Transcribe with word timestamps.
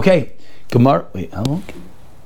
Okay, 0.00 0.32
Gemara. 0.70 1.04
Wait, 1.12 1.30
how 1.30 1.42
long? 1.42 1.62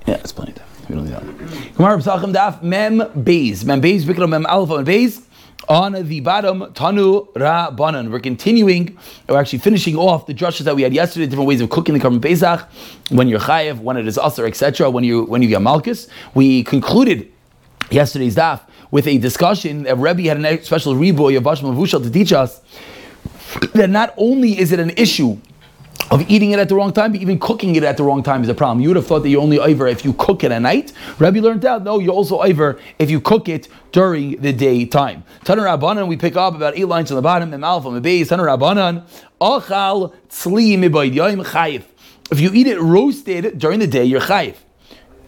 Yeah, 0.06 0.14
it's 0.18 0.30
plenty 0.30 0.52
of 0.52 0.58
time. 0.58 0.66
We 0.88 0.94
don't 0.94 1.06
need 1.06 1.12
that. 1.12 1.74
Gemara 1.74 1.98
Pesachim 1.98 2.32
Daf 2.32 2.62
Mem 2.62 2.98
Beis. 3.00 3.64
Mem 3.64 3.82
Beis, 3.82 4.02
Bikram 4.02 4.28
Mem 4.28 4.46
Alpha 4.46 4.74
and 4.74 4.86
Beis. 4.86 5.24
On 5.68 5.92
the 5.92 6.20
bottom, 6.20 6.60
Tanu 6.74 7.26
Ra 7.34 7.72
Banan. 7.72 8.12
We're 8.12 8.20
continuing, 8.20 8.96
we're 9.28 9.40
actually 9.40 9.58
finishing 9.58 9.96
off 9.96 10.26
the 10.26 10.34
drushes 10.34 10.60
that 10.60 10.76
we 10.76 10.82
had 10.82 10.94
yesterday, 10.94 11.26
different 11.26 11.48
ways 11.48 11.60
of 11.60 11.68
cooking 11.68 11.94
the 11.94 12.00
Karban 12.00 12.22
Pesach, 12.22 12.68
when 13.08 13.26
you're 13.26 13.40
chayev, 13.40 13.80
when 13.80 13.96
it 13.96 14.06
is 14.06 14.18
usher, 14.18 14.46
etc., 14.46 14.88
when 14.88 15.02
you 15.02 15.24
when 15.24 15.42
you 15.42 15.48
get 15.48 15.60
malchus. 15.60 16.06
We 16.32 16.62
concluded 16.62 17.32
yesterday's 17.90 18.36
daf 18.36 18.60
with 18.92 19.08
a 19.08 19.18
discussion. 19.18 19.88
Uh, 19.88 19.96
Rebbe 19.96 20.22
had 20.28 20.38
a 20.44 20.62
special 20.62 20.94
reboy 20.94 21.36
of 21.36 21.42
Bashma 21.42 21.74
Vushal 21.74 22.04
to 22.04 22.08
teach 22.08 22.32
us 22.32 22.60
that 23.72 23.90
not 23.90 24.14
only 24.16 24.56
is 24.56 24.70
it 24.70 24.78
an 24.78 24.90
issue 24.90 25.38
of 26.14 26.30
eating 26.30 26.52
it 26.52 26.60
at 26.60 26.68
the 26.68 26.76
wrong 26.76 26.92
time, 26.92 27.16
even 27.16 27.40
cooking 27.40 27.74
it 27.74 27.82
at 27.82 27.96
the 27.96 28.04
wrong 28.04 28.22
time 28.22 28.44
is 28.44 28.48
a 28.48 28.54
problem. 28.54 28.80
You 28.80 28.88
would 28.90 28.96
have 28.96 29.06
thought 29.06 29.24
that 29.24 29.28
you 29.30 29.40
only 29.40 29.58
over 29.58 29.88
if 29.88 30.04
you 30.04 30.12
cook 30.12 30.44
it 30.44 30.52
at 30.52 30.62
night. 30.62 30.92
Rabbi 31.18 31.40
learned 31.40 31.64
out, 31.64 31.82
no, 31.82 31.98
you're 31.98 32.14
also 32.14 32.40
over 32.40 32.78
if 33.00 33.10
you 33.10 33.20
cook 33.20 33.48
it 33.48 33.66
during 33.90 34.40
the 34.40 34.52
daytime. 34.52 35.24
Tanar 35.44 35.76
Rabbanan, 35.76 36.06
we 36.06 36.16
pick 36.16 36.36
up 36.36 36.54
about 36.54 36.78
eight 36.78 36.84
lines 36.84 37.10
on 37.10 37.16
the 37.16 37.22
bottom, 37.22 37.50
Mem 37.50 37.64
Alpha, 37.64 37.90
Mem 37.90 38.00
Beis, 38.00 38.28
Tanar 38.28 38.46
Rabbanan, 38.56 39.04
Achal 39.40 40.14
Tzli 40.28 40.78
Mibayid 40.78 41.14
Yoim 41.14 41.44
Chayif. 41.44 41.82
If 42.30 42.38
you 42.38 42.52
eat 42.54 42.68
it 42.68 42.80
roasted 42.80 43.58
during 43.58 43.80
the 43.80 43.88
day, 43.88 44.04
you're 44.04 44.20
chayif. 44.20 44.54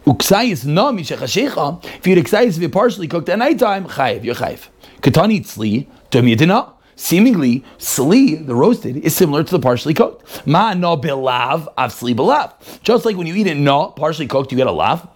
Uksayis 0.05 0.63
mishachashecha. 0.65 1.83
If 1.97 2.07
you 2.07 2.15
eat 2.15 2.23
uksayis 2.23 2.55
if 2.55 2.59
you 2.59 2.69
partially 2.69 3.09
cooked 3.09 3.27
at 3.27 3.39
nighttime, 3.39 3.87
chayif, 3.87 4.23
you're 4.23 4.35
chayif. 4.35 4.69
Katani 5.01 5.41
tzli, 5.41 5.85
dom 6.11 6.76
Seemingly, 6.97 7.63
sli, 7.77 8.43
the 8.43 8.55
roasted, 8.55 8.97
is 8.97 9.15
similar 9.15 9.43
to 9.43 9.51
the 9.51 9.59
partially 9.59 9.93
cooked. 9.93 10.47
Ma 10.47 10.73
no 10.73 10.97
belav, 10.97 11.67
av 11.77 11.93
sli 11.93 12.15
belav. 12.15 12.53
Just 12.81 13.05
like 13.05 13.15
when 13.15 13.27
you 13.27 13.35
eat 13.35 13.45
it 13.45 13.55
no, 13.55 13.89
partially 13.89 14.27
cooked, 14.27 14.51
you 14.51 14.57
get 14.57 14.65
a 14.65 14.71
lav. 14.71 15.07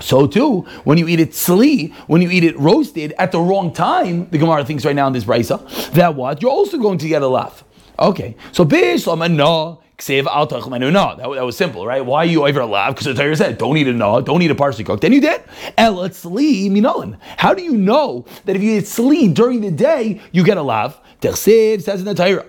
So 0.00 0.26
too, 0.26 0.60
when 0.84 0.98
you 0.98 1.08
eat 1.08 1.20
it 1.20 1.30
sli, 1.30 1.94
when 2.08 2.20
you 2.20 2.28
eat 2.30 2.44
it 2.44 2.58
roasted 2.58 3.14
at 3.18 3.32
the 3.32 3.40
wrong 3.40 3.72
time, 3.72 4.28
the 4.28 4.38
Gemara 4.38 4.66
thinks 4.66 4.84
right 4.84 4.94
now 4.94 5.06
in 5.06 5.14
this 5.14 5.24
brisa, 5.24 5.92
that 5.92 6.14
what? 6.14 6.42
You're 6.42 6.50
also 6.50 6.76
going 6.76 6.98
to 6.98 7.08
get 7.08 7.22
a 7.22 7.26
lav. 7.26 7.64
Okay, 7.98 8.36
so 8.52 8.64
bish 8.66 9.06
no, 9.06 9.80
Ksev 9.98 10.26
al 10.26 10.48
tachmenu 10.48 10.92
na. 10.92 11.14
That, 11.14 11.28
was 11.28 11.56
simple, 11.56 11.86
right? 11.86 12.04
Why 12.04 12.24
you 12.24 12.46
ever 12.48 12.64
laugh? 12.64 12.94
Because 12.94 13.06
the 13.06 13.14
Torah 13.14 13.36
said, 13.36 13.58
don't 13.58 13.76
eat 13.76 13.86
a 13.86 13.92
na, 13.92 14.20
don't 14.20 14.42
eat 14.42 14.50
a 14.50 14.54
partially 14.54 14.82
cooked. 14.84 15.02
Then 15.02 15.12
you 15.12 15.20
did. 15.20 15.42
El 15.78 15.96
tzli 15.96 16.68
minolin. 16.70 17.16
How 17.36 17.54
do 17.54 17.62
you 17.62 17.76
know 17.76 18.24
that 18.44 18.56
if 18.56 18.62
you 18.62 18.78
eat 18.78 18.84
sli 18.84 19.32
during 19.32 19.60
the 19.60 19.70
day, 19.70 20.20
you 20.32 20.42
get 20.42 20.56
a 20.56 20.62
lav? 20.62 20.98
Tersev 21.20 21.82
says 21.82 22.00
in 22.00 22.06
the 22.06 22.14
Torah, 22.14 22.44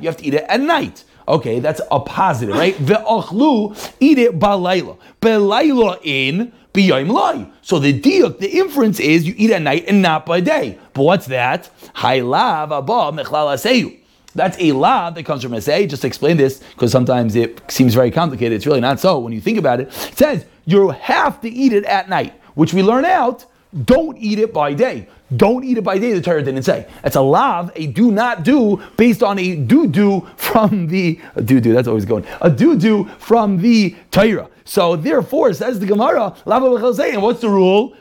you 0.00 0.08
have 0.08 0.16
to 0.16 0.24
eat 0.24 0.34
it 0.34 0.44
at 0.48 0.60
night. 0.60 1.04
Okay, 1.26 1.60
that's 1.60 1.80
a 1.90 2.00
positive, 2.00 2.54
right? 2.54 2.74
Ve'ochlu, 2.78 3.94
eat 4.00 4.18
it 4.18 4.38
balayla. 4.38 4.98
Belayla 5.20 6.00
in 6.02 6.52
b'yayim 6.74 7.10
lai. 7.10 7.46
So 7.62 7.78
the 7.78 7.98
diuk, 7.98 8.38
the 8.38 8.58
inference 8.58 9.00
is 9.00 9.26
you 9.26 9.34
eat 9.36 9.50
at 9.50 9.62
night 9.62 9.84
and 9.86 10.02
not 10.02 10.26
by 10.26 10.40
day. 10.40 10.78
But 10.92 11.02
what's 11.02 11.26
that? 11.26 11.70
Haylav 11.96 12.76
abba 12.76 13.22
mechlal 13.22 13.54
aseyu. 13.54 13.99
That's 14.34 14.56
a 14.60 14.72
law 14.72 15.10
that 15.10 15.24
comes 15.24 15.42
from 15.42 15.52
Esay. 15.52 15.88
Just 15.88 16.04
explain 16.04 16.36
this, 16.36 16.58
because 16.58 16.92
sometimes 16.92 17.34
it 17.34 17.60
seems 17.70 17.94
very 17.94 18.10
complicated. 18.10 18.56
It's 18.56 18.66
really 18.66 18.80
not 18.80 19.00
so 19.00 19.18
when 19.18 19.32
you 19.32 19.40
think 19.40 19.58
about 19.58 19.80
it. 19.80 19.88
It 19.88 20.16
says 20.16 20.46
you 20.66 20.90
have 20.90 21.40
to 21.40 21.48
eat 21.48 21.72
it 21.72 21.84
at 21.84 22.08
night, 22.08 22.34
which 22.54 22.72
we 22.72 22.82
learn 22.82 23.04
out. 23.04 23.44
Don't 23.84 24.18
eat 24.18 24.38
it 24.38 24.52
by 24.52 24.74
day. 24.74 25.08
Don't 25.36 25.62
eat 25.62 25.78
it 25.78 25.84
by 25.84 25.96
day, 25.96 26.12
the 26.12 26.20
Torah 26.20 26.42
didn't 26.42 26.64
say. 26.64 26.88
It's 27.04 27.14
a 27.14 27.20
lav, 27.20 27.70
a 27.76 27.86
do 27.86 28.10
not 28.10 28.42
do, 28.42 28.82
based 28.96 29.22
on 29.22 29.38
a 29.38 29.54
do 29.54 29.86
do 29.86 30.26
from 30.36 30.88
the, 30.88 31.20
do 31.44 31.60
do, 31.60 31.72
that's 31.72 31.86
always 31.86 32.04
going, 32.04 32.26
a 32.40 32.50
do 32.50 32.76
do 32.76 33.04
from 33.18 33.58
the 33.58 33.94
Torah. 34.10 34.48
So 34.70 34.94
therefore, 34.94 35.52
says 35.52 35.80
the 35.80 35.86
Gemara, 35.86 36.32
and 36.46 37.22
what's 37.22 37.40
the 37.40 37.48
rule? 37.48 37.92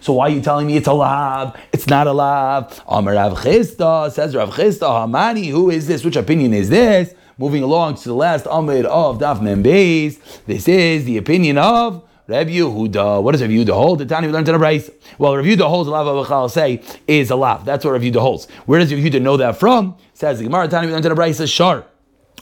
So 0.00 0.12
why 0.12 0.26
are 0.26 0.30
you 0.30 0.40
telling 0.40 0.68
me 0.68 0.76
it's 0.76 0.86
a 0.86 0.92
lav? 0.92 1.56
It's 1.72 1.88
not 1.88 2.06
a 2.06 2.12
Chisda, 2.12 4.12
says 4.12 4.36
Rav 4.36 4.50
Chisda, 4.50 4.82
Hamani, 4.82 5.50
who 5.50 5.68
is 5.68 5.88
this? 5.88 6.04
Which 6.04 6.14
opinion 6.14 6.54
is 6.54 6.68
this? 6.68 7.12
Moving 7.38 7.64
along 7.64 7.96
to 7.96 8.04
the 8.04 8.14
last 8.14 8.46
Amid 8.48 8.86
of 8.86 9.18
Daf 9.18 9.40
Membeis. 9.40 10.20
This 10.46 10.68
is 10.68 11.04
the 11.04 11.16
opinion 11.16 11.58
of 11.58 12.08
Rabbi 12.28 12.50
Yehuda. 12.50 13.20
What 13.20 13.32
does 13.32 13.42
Rabbi 13.42 13.54
Yehuda 13.54 13.74
hold? 13.74 13.98
The 13.98 14.06
Tani 14.06 14.28
we 14.28 14.32
learned 14.32 14.48
in 14.48 14.54
a 14.54 14.60
Bryce. 14.60 14.92
Well, 15.18 15.36
Rabbi 15.36 15.48
Yehuda 15.48 15.68
holds 15.68 15.88
a 15.88 15.90
lav 15.90 16.06
avachal 16.06 16.48
say 16.48 16.80
is 17.08 17.30
a 17.30 17.34
lav. 17.34 17.64
That's 17.64 17.84
what 17.84 17.90
Rabbi 17.90 18.04
Yehuda 18.04 18.20
holds. 18.20 18.48
Where 18.66 18.78
does 18.78 18.94
Rabbi 18.94 19.08
Yehuda 19.08 19.20
know 19.20 19.36
that 19.38 19.58
from? 19.58 19.96
Says 20.14 20.38
the 20.38 20.44
Gemara 20.44 20.68
Tani 20.68 20.86
we 20.86 20.92
learned 20.92 21.04
in 21.04 21.10
a 21.10 21.16
Bryce. 21.16 21.44
Shar. 21.50 21.84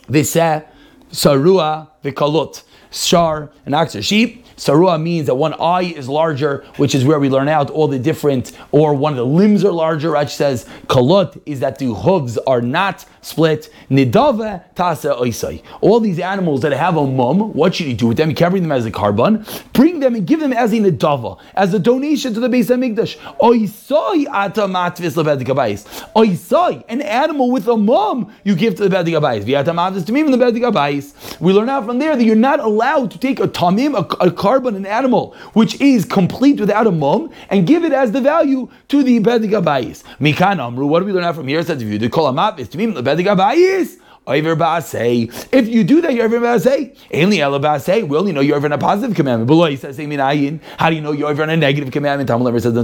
V'seh 0.06 0.66
sarua 1.12 1.88
v'kalot. 2.04 2.62
Shar, 2.92 3.50
and 3.66 3.74
ox 3.74 3.94
or 3.94 4.02
sheep. 4.02 4.39
Sarua 4.60 5.00
means 5.00 5.26
that 5.26 5.36
one 5.36 5.54
eye 5.54 5.84
is 5.84 6.06
larger, 6.06 6.66
which 6.76 6.94
is 6.94 7.02
where 7.02 7.18
we 7.18 7.30
learn 7.30 7.48
out 7.48 7.70
all 7.70 7.88
the 7.88 7.98
different, 7.98 8.52
or 8.72 8.92
one 8.92 9.14
of 9.14 9.16
the 9.16 9.24
limbs 9.24 9.64
are 9.64 9.72
larger. 9.72 10.10
Rashi 10.10 10.36
says 10.36 10.66
kalut 10.86 11.40
is 11.46 11.60
that 11.60 11.78
the 11.78 11.86
hooves 11.94 12.36
are 12.46 12.60
not 12.60 13.06
split. 13.22 13.70
Nidava 13.90 14.62
tasa 14.74 15.18
oisai. 15.18 15.62
All 15.80 15.98
these 15.98 16.18
animals 16.18 16.60
that 16.60 16.72
have 16.72 16.98
a 16.98 17.06
mum, 17.06 17.54
what 17.54 17.74
should 17.74 17.86
you 17.86 17.94
do 17.94 18.08
with 18.08 18.18
them? 18.18 18.28
You 18.28 18.36
can't 18.36 18.50
bring 18.50 18.62
them 18.62 18.72
as 18.72 18.84
a 18.84 18.90
korban. 18.90 19.46
Bring 19.72 20.00
them 20.00 20.14
and 20.14 20.26
give 20.26 20.40
them 20.40 20.52
as 20.52 20.74
a 20.74 20.76
nidava, 20.76 21.38
as 21.54 21.72
a 21.72 21.78
donation 21.78 22.34
to 22.34 22.40
the 22.40 22.48
Beis 22.48 22.66
Hamikdash. 22.66 23.16
Oisai 23.38 24.26
atamatvis 24.26 25.16
lebedikabayis. 25.16 26.12
Oisai, 26.14 26.84
an 26.90 27.00
animal 27.00 27.50
with 27.50 27.66
a 27.66 27.78
mum, 27.78 28.30
you 28.44 28.54
give 28.54 28.74
to 28.74 28.86
the 28.86 28.94
bedikabayis. 28.94 29.44
Viatamatvis 29.44 30.04
to 30.04 30.12
me 30.12 30.20
in 30.20 30.30
the 30.30 30.36
bedikabayis. 30.36 31.40
We 31.40 31.54
learn 31.54 31.70
out 31.70 31.86
from 31.86 31.98
there 31.98 32.14
that 32.14 32.24
you're 32.24 32.36
not 32.36 32.60
allowed 32.60 33.10
to 33.12 33.18
take 33.18 33.40
a 33.40 33.48
tamim, 33.48 33.94
a, 33.94 34.26
a 34.26 34.30
korban, 34.50 34.76
an 34.76 34.86
animal, 34.86 35.34
which 35.52 35.80
is 35.80 36.04
complete 36.04 36.58
without 36.60 36.86
a 36.86 36.90
mum, 36.90 37.30
and 37.48 37.66
give 37.66 37.84
it 37.84 37.92
as 37.92 38.12
the 38.12 38.20
value 38.20 38.68
to 38.88 39.02
the 39.02 39.20
Bedig 39.20 39.50
Abayis. 39.50 40.02
Mikan 40.20 40.58
Amru, 40.58 40.86
what 40.86 41.00
do 41.00 41.06
we 41.06 41.12
learn 41.12 41.24
out 41.24 41.34
from 41.36 41.48
here? 41.48 41.62
Says 41.62 41.82
if 41.82 41.88
you 41.88 41.98
do 41.98 42.08
kol 42.08 42.32
amat, 42.32 42.70
to 42.70 42.78
me 42.78 42.86
the 42.86 43.02
Bedig 43.02 43.26
Abayis. 43.26 43.98
If 44.26 45.68
you 45.68 45.82
do 45.82 46.02
that, 46.02 46.14
you're 46.14 46.26
over 46.26 46.38
Basei. 46.38 46.96
Only 47.12 47.38
Elabasei. 47.38 48.06
We 48.06 48.16
only 48.16 48.32
know 48.32 48.42
you're 48.42 48.56
over 48.56 48.66
in 48.66 48.72
a 48.72 48.78
positive 48.78 49.16
commandment. 49.16 49.48
Below 49.48 49.66
he 49.66 49.76
says, 49.76 49.96
How 49.96 50.90
do 50.90 50.94
you 50.94 51.00
know 51.00 51.12
you're 51.12 51.30
over 51.30 51.42
in 51.42 51.50
a 51.50 51.56
negative 51.56 51.90
commandment? 51.90 52.28
Talmud 52.28 52.44
never 52.44 52.60
says 52.60 52.74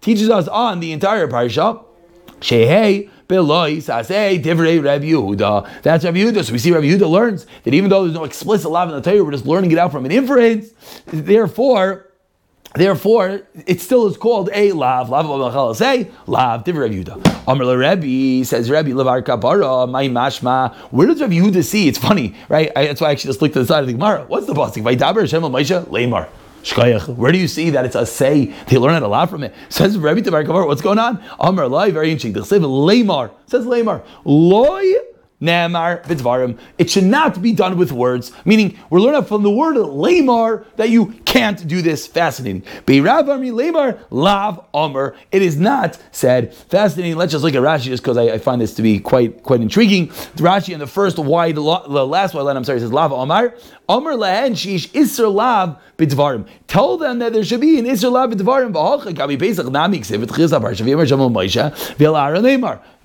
teaches 0.00 0.30
us 0.30 0.48
on 0.48 0.80
the 0.80 0.92
entire 0.92 1.26
parsha. 1.26 1.84
Shehei 2.40 3.10
that's 5.82 6.04
Rabbi 6.04 6.18
Yehuda. 6.18 6.44
So 6.44 6.52
we 6.52 6.58
see 6.58 6.72
Rabbi 6.72 6.86
Yehuda 6.86 7.08
learns 7.08 7.46
that 7.64 7.74
even 7.74 7.90
though 7.90 8.02
there's 8.02 8.14
no 8.14 8.24
explicit 8.24 8.70
law 8.70 8.82
in 8.84 8.90
the 8.90 9.00
Torah, 9.00 9.24
we're 9.24 9.30
just 9.30 9.46
learning 9.46 9.70
it 9.72 9.78
out 9.78 9.92
from 9.92 10.04
an 10.04 10.10
inference. 10.12 10.70
Therefore, 11.06 12.06
Therefore, 12.72 13.42
it 13.66 13.80
still 13.80 14.06
is 14.06 14.16
called 14.16 14.48
a 14.52 14.70
lav. 14.70 15.08
Lav 15.10 15.76
say 15.76 16.08
lav. 16.28 16.62
Divrei 16.62 16.82
Rabbi 16.82 16.94
Yehuda. 17.02 17.48
Amr 17.48 17.76
Rebbe 17.76 18.44
says 18.44 18.70
Rebbe 18.70 18.90
levar 18.90 19.22
kapara 19.22 19.90
my 19.90 20.06
mashma. 20.06 20.72
Where 20.92 21.08
does 21.08 21.20
Rabbi 21.20 21.34
Yehuda 21.34 21.64
see? 21.64 21.88
It's 21.88 21.98
funny, 21.98 22.36
right? 22.48 22.70
I, 22.76 22.86
that's 22.86 23.00
why 23.00 23.08
I 23.08 23.10
actually 23.10 23.30
just 23.30 23.42
looked 23.42 23.54
to 23.54 23.60
the 23.60 23.66
side 23.66 23.80
of 23.80 23.88
the 23.88 23.94
Gemara. 23.94 24.24
What's 24.28 24.46
the 24.46 24.54
pasuk? 24.54 24.84
Vaydaber 24.84 25.22
Hashem 25.22 25.42
Moshe 25.42 26.30
Where 27.06 27.32
do 27.32 27.38
you 27.38 27.48
see 27.48 27.70
that 27.70 27.84
it's 27.84 27.94
a 27.94 28.04
say? 28.06 28.46
They 28.68 28.78
learn 28.78 28.94
it 28.94 29.02
a 29.02 29.08
lot 29.08 29.30
from 29.30 29.42
it. 29.42 29.54
Says 29.68 29.96
Rabbi 29.98 30.20
Tabar 30.20 30.44
what's 30.66 30.82
going 30.82 30.98
on? 30.98 31.22
Amar 31.38 31.68
Lai, 31.68 31.90
very 31.90 32.10
interesting. 32.10 32.42
Slave 32.44 32.62
Lamar 32.62 33.30
says 33.46 33.66
Lamar. 33.66 34.02
Loy 34.24 34.94
Namar 35.40 36.02
Bidvarim. 36.02 36.58
It 36.78 36.90
should 36.90 37.04
not 37.04 37.40
be 37.40 37.52
done 37.52 37.78
with 37.78 37.92
words, 37.92 38.32
meaning 38.44 38.78
we're 38.90 39.00
learning 39.00 39.24
from 39.24 39.42
the 39.42 39.50
word 39.50 39.76
Lamar 39.76 40.64
that 40.76 40.90
you 40.90 41.06
can't 41.24 41.66
do 41.66 41.82
this. 41.82 42.06
Fascinating. 42.06 42.62
Lamar 42.86 43.98
Lav 44.10 44.64
Omer. 44.74 45.16
It 45.32 45.42
is 45.42 45.56
not 45.56 45.98
said. 46.12 46.54
Fascinating. 46.54 47.16
Let's 47.16 47.32
just 47.32 47.42
look 47.42 47.54
at 47.54 47.62
Rashi 47.62 47.84
just 47.84 48.02
because 48.02 48.16
I, 48.16 48.34
I, 48.34 48.38
find 48.38 48.60
this 48.60 48.74
to 48.74 48.82
be 48.82 49.00
quite 49.00 49.42
quite 49.42 49.60
intriguing. 49.60 50.08
Rashi 50.36 50.74
in 50.74 50.78
the 50.80 50.86
first 50.86 51.18
wide, 51.18 51.54
the 51.54 51.62
last 51.62 52.34
wide 52.34 52.42
line, 52.42 52.56
I'm 52.56 52.64
sorry, 52.64 52.80
says 52.80 52.92
Lav 52.92 53.12
Omar. 53.12 53.54
Omer 53.88 54.12
Lahen 54.12 54.56
Shish 54.56 54.88
Isser 54.92 55.32
Lav 55.32 55.76
Bidvarim. 55.98 56.46
Tell 56.68 56.96
them 56.96 57.18
that 57.18 57.32
there 57.32 57.44
should 57.44 57.60
be 57.60 57.78
an 57.78 57.86
Isser 57.86 58.10
Lav 58.12 58.30
Bidvarim. 58.30 58.70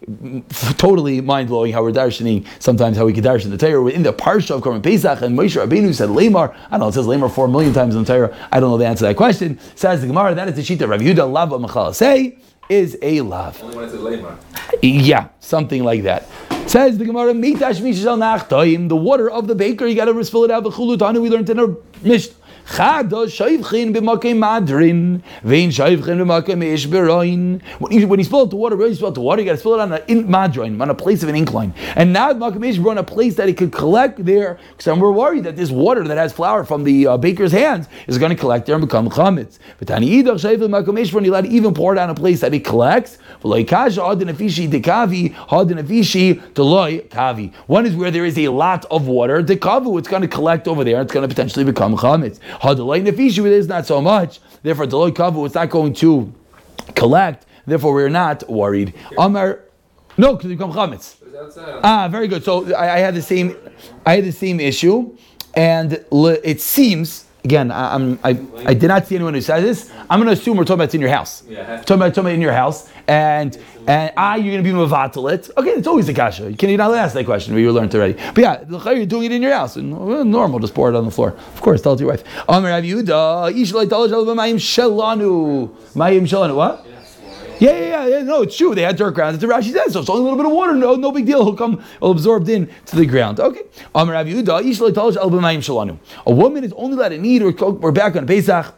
B'Hocha 0.05 0.13
Gabi 0.13 0.41
Pesach 0.41 0.41
Nami 0.41 0.41
Ksiv 0.41 0.43
Tchiz 0.43 0.43
Abar 0.43 0.43
Shavim 0.43 0.43
Shamon 0.45 0.45
Moshe 0.45 0.45
V'El 0.45 0.45
Aaron 0.45 0.45
Lamar 0.65 0.77
totally 0.77 1.21
mind 1.21 1.47
blowing 1.47 1.73
how 1.73 1.83
we're 1.83 1.91
darshaning 1.91 2.45
sometimes 2.59 2.97
how 2.97 3.05
we 3.05 3.13
can 3.13 3.23
darshan 3.23 3.49
the 3.49 3.57
Torah 3.57 3.89
in 3.89 4.03
the 4.03 4.13
parsha 4.13 4.51
of 4.51 4.61
Korban 4.61 4.83
Pesach 4.83 5.21
and 5.21 5.37
Moshe 5.37 5.55
Rabbeinu 5.55 5.93
said 5.93 6.09
Lamar. 6.09 6.55
I 6.67 6.71
don't 6.71 6.79
know. 6.81 6.87
It 6.87 6.93
says 6.93 7.07
Lamar 7.07 7.29
four 7.29 7.47
million 7.47 7.73
times 7.73 7.95
in 7.95 8.03
the 8.03 8.13
Torah. 8.13 8.35
I 8.51 8.59
don't 8.59 8.69
know 8.69 8.77
the 8.77 8.87
answer 8.87 8.99
to 8.99 9.05
that 9.07 9.17
question. 9.17 9.59
Says 9.75 10.01
the 10.01 10.07
Gemara. 10.07 10.35
That 10.35 10.47
is 10.49 10.55
the 10.55 10.63
sheet 10.63 10.81
of 10.81 10.89
Rav 10.89 11.01
Yehuda 11.01 11.31
Lava 11.31 11.93
say 11.93 12.37
is 12.69 12.97
a 13.01 13.21
love. 13.21 13.61
Only 13.61 13.75
when 13.75 13.85
it 13.85 13.91
says 13.91 14.01
Lamar. 14.01 14.37
Yeah, 14.81 15.29
something 15.39 15.83
like 15.83 16.03
that. 16.03 16.27
Says 16.67 16.97
the 16.97 17.05
Gemara, 17.05 17.33
Mitash 17.33 17.79
Mishal 17.79 18.17
Nachtoim, 18.17 18.89
the 18.89 18.95
water 18.95 19.29
of 19.29 19.45
the 19.45 19.53
baker, 19.53 19.85
you 19.85 19.95
got 19.95 20.05
to 20.05 20.23
spill 20.25 20.45
it 20.45 20.51
out. 20.51 20.63
The 20.63 20.71
Chulutanu, 20.71 21.21
we 21.21 21.29
learned 21.29 21.47
in 21.49 21.59
our 21.59 21.77
Mishnah. 22.01 22.33
Chada 22.65 23.25
shayvchin. 23.27 23.95
When 27.79 27.91
you, 27.91 28.07
when 28.07 28.19
you 28.19 28.25
spill 28.25 28.41
out 28.41 28.49
the 28.49 28.55
water, 28.55 28.75
when 28.75 28.89
you 28.89 28.95
spill 28.95 29.11
the 29.11 29.21
water, 29.21 29.41
you 29.41 29.45
got 29.45 29.51
to 29.51 29.57
spill 29.57 29.75
it 29.75 29.81
on 29.81 29.93
a 29.93 29.99
madrin, 29.99 30.81
on 30.81 30.89
a 30.89 30.95
place 30.95 31.21
of 31.21 31.29
an 31.29 31.35
incline. 31.35 31.75
And 31.95 32.11
now 32.11 32.33
makei 32.33 32.55
meish 32.55 32.77
beroin, 32.77 32.97
a 32.97 33.03
place 33.03 33.35
that 33.35 33.47
it 33.47 33.57
could 33.57 33.71
collect 33.71 34.25
there, 34.25 34.57
because 34.75 34.97
we're 34.99 35.11
worried 35.11 35.43
that 35.43 35.55
this 35.55 35.69
water 35.69 36.03
that 36.07 36.17
has 36.17 36.33
flour 36.33 36.63
from 36.63 36.83
the 36.83 37.05
uh, 37.05 37.17
baker's 37.17 37.51
hands 37.51 37.87
is 38.07 38.17
going 38.17 38.31
to 38.31 38.35
collect 38.35 38.65
there 38.65 38.75
and 38.75 38.83
become 38.83 39.09
chametz. 39.09 39.59
But 39.77 39.87
tani 39.87 40.23
idach 40.23 40.39
shayvchin 40.39 40.69
b'makei 40.69 40.87
meish 40.87 41.11
beroin, 41.11 41.25
you 41.25 41.31
let 41.31 41.45
even 41.45 41.73
pour 41.73 41.93
it 41.93 41.99
on 41.99 42.09
a 42.09 42.15
place 42.15 42.39
that 42.41 42.53
it 42.53 42.65
collects. 42.65 43.19
One 43.41 43.59
is 47.85 47.95
where 47.95 48.11
there 48.11 48.25
is 48.25 48.37
a 48.39 48.47
lot 48.47 48.85
of 48.85 49.07
water. 49.07 49.43
The 49.43 49.55
kavu, 49.55 49.99
it's 49.99 50.07
going 50.07 50.23
to 50.23 50.27
collect 50.27 50.67
over 50.67 50.83
there. 50.83 51.01
It's 51.01 51.13
going 51.13 51.27
to 51.27 51.27
potentially 51.27 51.63
become 51.63 51.95
chametz. 51.95 52.39
Hadalay 52.61 53.05
nefisha, 53.05 53.39
where 53.41 53.51
there's 53.51 53.67
not 53.67 53.85
so 53.85 54.01
much. 54.01 54.39
Therefore, 54.63 54.85
deloy 54.85 55.11
kavu, 55.11 55.45
it's 55.45 55.55
not 55.55 55.69
going 55.69 55.93
to 55.95 56.33
collect. 56.95 57.45
Therefore, 57.65 57.93
we're 57.93 58.09
not 58.09 58.47
worried. 58.49 58.93
Amar, 59.17 59.61
no, 60.17 60.35
because 60.35 60.51
it 60.51 60.55
become 60.57 60.71
chametz. 60.71 61.15
Ah, 61.83 62.07
very 62.09 62.27
good. 62.27 62.43
So 62.43 62.73
I, 62.73 62.95
I 62.95 62.99
had 62.99 63.15
the 63.15 63.21
same, 63.21 63.55
I 64.05 64.15
had 64.15 64.23
the 64.25 64.31
same 64.31 64.59
issue, 64.59 65.17
and 65.53 66.03
it 66.11 66.61
seems 66.61 67.25
again, 67.45 67.71
I, 67.71 67.95
am 67.95 68.19
I, 68.23 68.37
I 68.65 68.73
did 68.73 68.87
not 68.87 69.07
see 69.07 69.15
anyone 69.15 69.35
who 69.35 69.41
says 69.41 69.63
this. 69.63 69.91
I'm 70.09 70.19
going 70.19 70.33
to 70.33 70.39
assume 70.39 70.57
we're 70.57 70.63
talking 70.65 70.75
about 70.75 70.85
it's 70.85 70.95
in 70.95 71.01
your 71.01 71.11
house. 71.11 71.43
Yeah, 71.47 71.77
talking 71.77 71.95
about 71.95 72.09
talking 72.09 72.21
about 72.21 72.33
in 72.33 72.41
your 72.41 72.51
house, 72.51 72.89
and 73.07 73.57
and 73.87 74.11
I 74.17 74.37
you're 74.37 74.53
going 74.53 74.63
to 74.63 74.69
be 74.69 74.75
mavatalit. 74.75 75.51
Okay, 75.57 75.69
it's 75.69 75.87
always 75.87 76.09
a 76.09 76.13
kasha. 76.13 76.49
You 76.49 76.57
can 76.57 76.69
you 76.69 76.77
not 76.77 76.93
ask 76.93 77.13
that 77.13 77.25
question. 77.25 77.53
We 77.55 77.69
learned 77.69 77.95
already. 77.95 78.13
But 78.13 78.37
yeah, 78.37 78.91
you're 78.91 79.05
doing 79.05 79.25
it 79.25 79.31
in 79.31 79.41
your 79.41 79.53
house. 79.53 79.77
Uh, 79.77 79.81
normal, 79.81 80.59
just 80.59 80.73
pour 80.73 80.89
it 80.89 80.95
on 80.95 81.05
the 81.05 81.11
floor. 81.11 81.29
Of 81.29 81.61
course, 81.61 81.81
tell 81.81 81.93
it 81.93 81.97
to 81.97 82.03
your 82.03 82.11
wife. 82.11 82.23
Amar 82.49 82.71
Rav 82.71 82.83
Yehuda, 82.83 83.53
Ishlai 83.53 83.85
Talaj 83.85 84.09
Mayim 84.09 84.55
Shelanu. 84.55 85.69
Mayim 85.93 86.23
Shelanu. 86.23 86.55
What? 86.55 86.84
Yeah, 87.59 87.79
yeah, 87.79 88.07
yeah, 88.07 88.23
no, 88.23 88.41
it's 88.41 88.57
true. 88.57 88.75
They 88.75 88.81
had 88.81 88.97
dirt 88.97 89.11
ground. 89.15 89.35
It's 89.35 89.43
a 89.43 89.47
Rashi 89.47 89.71
says 89.71 89.93
so. 89.93 90.01
It's 90.01 90.09
only 90.09 90.21
a 90.21 90.23
little 90.23 90.37
bit 90.37 90.45
of 90.45 90.51
water. 90.51 90.73
No, 90.75 90.95
no 90.95 91.11
big 91.11 91.25
deal. 91.25 91.43
He'll 91.43 91.55
come, 91.55 91.83
absorbed 92.01 92.49
in 92.49 92.69
to 92.87 92.95
the 92.95 93.05
ground. 93.05 93.39
Okay. 93.39 93.61
A 93.93 94.05
woman 96.33 96.63
is 96.63 96.73
only 96.73 96.97
allowed 96.97 97.09
to 97.09 97.27
eat 97.27 97.41
or 97.41 97.53
cook. 97.53 97.79
We're 97.81 97.91
back 97.91 98.15
on 98.15 98.27
Pesach. 98.27 98.73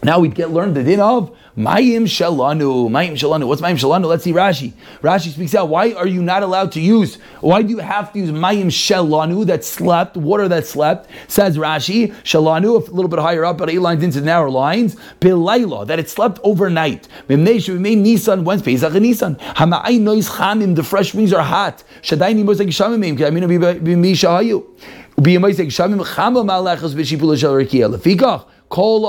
Now 0.00 0.20
we 0.20 0.28
get 0.28 0.50
learned 0.52 0.76
the 0.76 0.84
din 0.84 1.00
of 1.00 1.36
Mayim 1.56 2.02
Shalanu. 2.02 2.88
Mayim 2.88 3.14
Shalanu. 3.14 3.48
What's 3.48 3.60
Mayim 3.60 3.72
Shalanu? 3.72 4.06
Let's 4.06 4.22
see 4.22 4.32
Rashi. 4.32 4.72
Rashi 5.02 5.32
speaks 5.32 5.56
out. 5.56 5.68
Why 5.68 5.92
are 5.92 6.06
you 6.06 6.22
not 6.22 6.44
allowed 6.44 6.70
to 6.72 6.80
use? 6.80 7.16
Why 7.40 7.62
do 7.62 7.70
you 7.70 7.78
have 7.78 8.12
to 8.12 8.20
use 8.20 8.30
Mayim 8.30 8.66
Shalanu 8.66 9.44
that 9.46 9.64
slept, 9.64 10.16
water 10.16 10.46
that 10.46 10.68
slept? 10.68 11.10
Says 11.26 11.58
Rashi. 11.58 12.14
Shalanu, 12.22 12.76
a 12.76 12.90
little 12.92 13.08
bit 13.08 13.18
higher 13.18 13.44
up, 13.44 13.58
but 13.58 13.70
eight 13.70 13.80
lines 13.80 14.04
into 14.04 14.20
narrow 14.20 14.52
lines. 14.52 14.94
Bilayla, 15.20 15.88
that 15.88 15.98
it 15.98 16.08
slept 16.08 16.38
overnight. 16.44 17.08
Mimnei 17.28 18.00
Nisan, 18.00 18.44
when's 18.44 18.62
Pesach 18.62 18.94
and 18.94 19.02
Nisan? 19.02 19.34
Hama'ay 19.34 19.98
nois 19.98 20.30
chamim, 20.30 20.76
the 20.76 20.84
fresh 20.84 21.12
wings 21.12 21.32
are 21.32 21.42
hot. 21.42 21.82
Shadayni 22.02 22.44
mosek 22.44 22.68
shamimim, 22.68 23.18
k'amina 23.18 23.48
b'mishahayu. 23.80 24.64
B'yamoisek 25.16 25.66
shamim 25.66 26.06
chama 26.06 26.44
malachas 26.46 26.94
b'shipula 26.94 27.36
shal 27.36 27.54
rekia. 27.54 27.92
Lefikach. 27.92 28.44
We're 28.70 29.00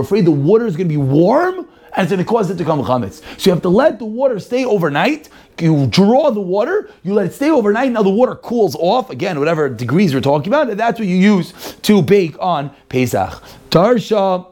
afraid 0.00 0.24
the 0.24 0.30
water 0.30 0.66
is 0.66 0.76
going 0.76 0.88
to 0.88 0.92
be 0.92 0.96
warm 0.96 1.68
and 1.92 2.04
it's 2.04 2.10
going 2.10 2.18
to 2.18 2.24
cause 2.24 2.50
it 2.50 2.56
to 2.58 2.64
come 2.64 2.82
chametz. 2.82 3.22
So 3.40 3.50
you 3.50 3.52
have 3.52 3.62
to 3.62 3.68
let 3.68 3.98
the 3.98 4.04
water 4.04 4.38
stay 4.38 4.64
overnight. 4.64 5.28
You 5.58 5.86
draw 5.86 6.30
the 6.30 6.40
water, 6.40 6.90
you 7.02 7.14
let 7.14 7.26
it 7.26 7.34
stay 7.34 7.50
overnight. 7.50 7.90
Now 7.92 8.02
the 8.02 8.10
water 8.10 8.36
cools 8.36 8.76
off 8.76 9.10
again, 9.10 9.38
whatever 9.38 9.68
degrees 9.68 10.14
we're 10.14 10.20
talking 10.20 10.48
about, 10.48 10.70
and 10.70 10.78
that's 10.78 10.98
what 10.98 11.08
you 11.08 11.16
use 11.16 11.52
to 11.82 12.02
bake 12.02 12.36
on 12.38 12.70
Pesach. 12.88 13.42
Darsha, 13.70 14.46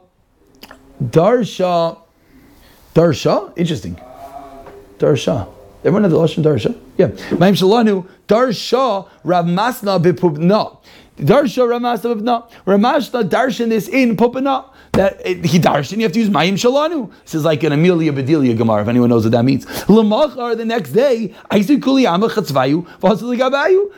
Darsha, 1.03 1.99
Darsha. 2.95 3.53
Interesting. 3.57 4.01
Darsha. 4.99 5.49
Everyone 5.85 6.03
has 6.03 6.13
the 6.13 6.19
lashon 6.19 6.43
Darsha. 6.43 6.77
Yeah. 6.97 7.09
Ma'im 7.37 7.55
Shalanu 7.55 8.09
Darsha 8.27 9.09
Rav 9.23 9.45
Masna 9.45 10.03
b'Pubna. 10.03 10.79
Darsha 11.17 11.69
Ramasa 11.69 12.15
no. 12.17 12.47
Ramashta 12.67 13.29
darshan 13.29 13.71
this 13.71 13.89
in 13.89 14.17
Popana. 14.17 14.71
That 14.93 15.21
eh, 15.25 15.35
he 15.35 15.59
darshan, 15.59 15.97
you 15.99 16.05
have 16.05 16.13
to 16.13 16.21
use 16.21 16.31
Mayim 16.31 16.55
Shalanu. 16.55 17.13
This 17.25 17.35
is 17.35 17.45
like 17.45 17.63
an 17.65 17.73
Amelia 17.73 18.13
Bedelia 18.13 18.55
Gemara, 18.55 18.83
if 18.83 18.89
anyone 18.89 19.11
knows 19.11 19.25
what 19.25 19.33
that 19.33 19.45
means. 19.45 19.67
Lamachar, 19.67 20.57
the 20.57 20.65
next 20.65 20.93
day, 20.93 21.35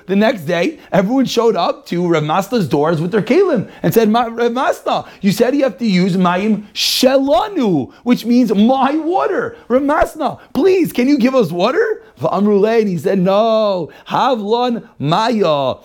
the 0.06 0.17
next 0.17 0.43
day, 0.43 0.81
everyone 0.91 1.25
showed 1.25 1.55
up 1.55 1.87
to 1.87 2.03
Ramasta's 2.03 2.69
doors 2.69 3.00
with 3.00 3.12
their 3.12 3.23
kalim 3.23 3.71
and 3.82 3.94
said, 3.94 4.09
Ramasta, 4.09 5.09
you 5.21 5.31
said 5.31 5.55
you 5.55 5.62
have 5.62 5.79
to 5.79 5.87
use 5.87 6.17
Mayim 6.17 6.67
Shalanu, 6.73 7.93
which 8.03 8.25
means 8.25 8.53
my 8.53 8.97
water. 8.97 9.56
Ramasna, 9.69 10.41
please, 10.53 10.93
can 10.93 11.06
you 11.06 11.19
give 11.19 11.35
us 11.37 11.53
water? 11.53 12.03
And 12.21 12.88
he 12.88 12.99
said, 12.99 13.21
No, 13.21 13.91
Havlon 14.09 14.88
Maya. 14.99 15.76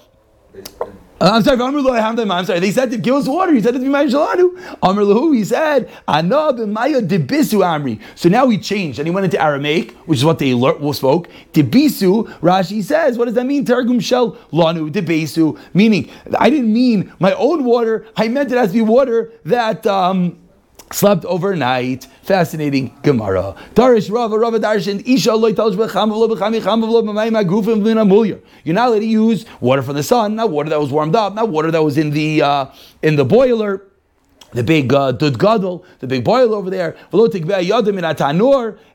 I'm 1.24 1.42
sorry, 1.42 1.58
I'm 1.58 2.46
sorry. 2.46 2.60
They 2.60 2.72
said 2.72 2.92
to 2.92 2.98
give 2.98 3.16
us 3.16 3.30
water. 3.30 3.54
He 3.54 3.62
said 3.62 3.76
to 3.76 3.80
be 3.80 3.88
my 3.88 4.06
Shalanu. 4.06 4.78
Amr 4.84 5.04
Lahu, 5.04 5.34
he 5.34 5.46
said, 5.46 5.90
Amri. 6.06 8.02
So 8.16 8.28
now 8.28 8.50
he 8.50 8.58
changed 8.58 9.00
and 9.00 9.08
he 9.08 9.14
went 9.14 9.24
into 9.24 9.42
Aramaic, 9.42 9.92
which 10.06 10.20
is 10.20 10.26
what 10.26 10.40
they 10.40 10.52
spoke. 10.52 11.30
Debisu, 11.54 12.28
Rashi 12.42 12.84
says, 12.84 13.18
what 13.18 13.26
does 13.26 13.36
that 13.36 13.46
mean? 13.46 13.64
Targum 13.64 14.02
shel 14.02 14.34
lanu, 14.52 14.92
debisu. 14.92 15.58
Meaning, 15.74 16.10
I 16.38 16.50
didn't 16.50 16.74
mean 16.74 17.14
my 17.20 17.34
own 17.36 17.64
water, 17.64 18.06
I 18.18 18.28
meant 18.28 18.52
it 18.52 18.58
has 18.58 18.70
to 18.70 18.74
be 18.74 18.82
water 18.82 19.32
that 19.46 19.88
um, 19.88 20.43
slept 20.94 21.26
overnight. 21.26 22.08
Fascinating 22.22 22.96
Gemara. 23.02 23.56
Darish 23.76 24.12
Rava 24.12 24.38
Rava 24.38 24.60
Darshan 24.60 25.06
Isha 25.06 25.36
loy 25.36 25.54
tells 25.54 25.76
You're 25.76 25.96
not 28.76 28.88
allowed 28.88 29.00
to 29.00 29.06
use 29.06 29.46
water 29.60 29.82
from 29.82 29.96
the 29.96 30.04
sun, 30.04 30.36
not 30.36 30.50
water 30.50 30.70
that 30.70 30.80
was 30.80 30.92
warmed 30.92 31.16
up, 31.16 31.34
not 31.34 31.50
water 31.50 31.72
that 31.72 31.84
was 31.84 31.98
in 31.98 32.12
the 32.12 32.42
uh, 32.42 32.66
in 33.02 33.16
the 33.16 33.26
boiler 33.26 33.86
the 34.54 34.64
big 34.64 34.94
uh, 34.94 35.12
dud 35.12 35.40
gadol, 35.40 35.84
the 36.00 36.08
big 36.08 36.24
boil 36.24 36.54
over 36.54 36.70
there 36.70 36.96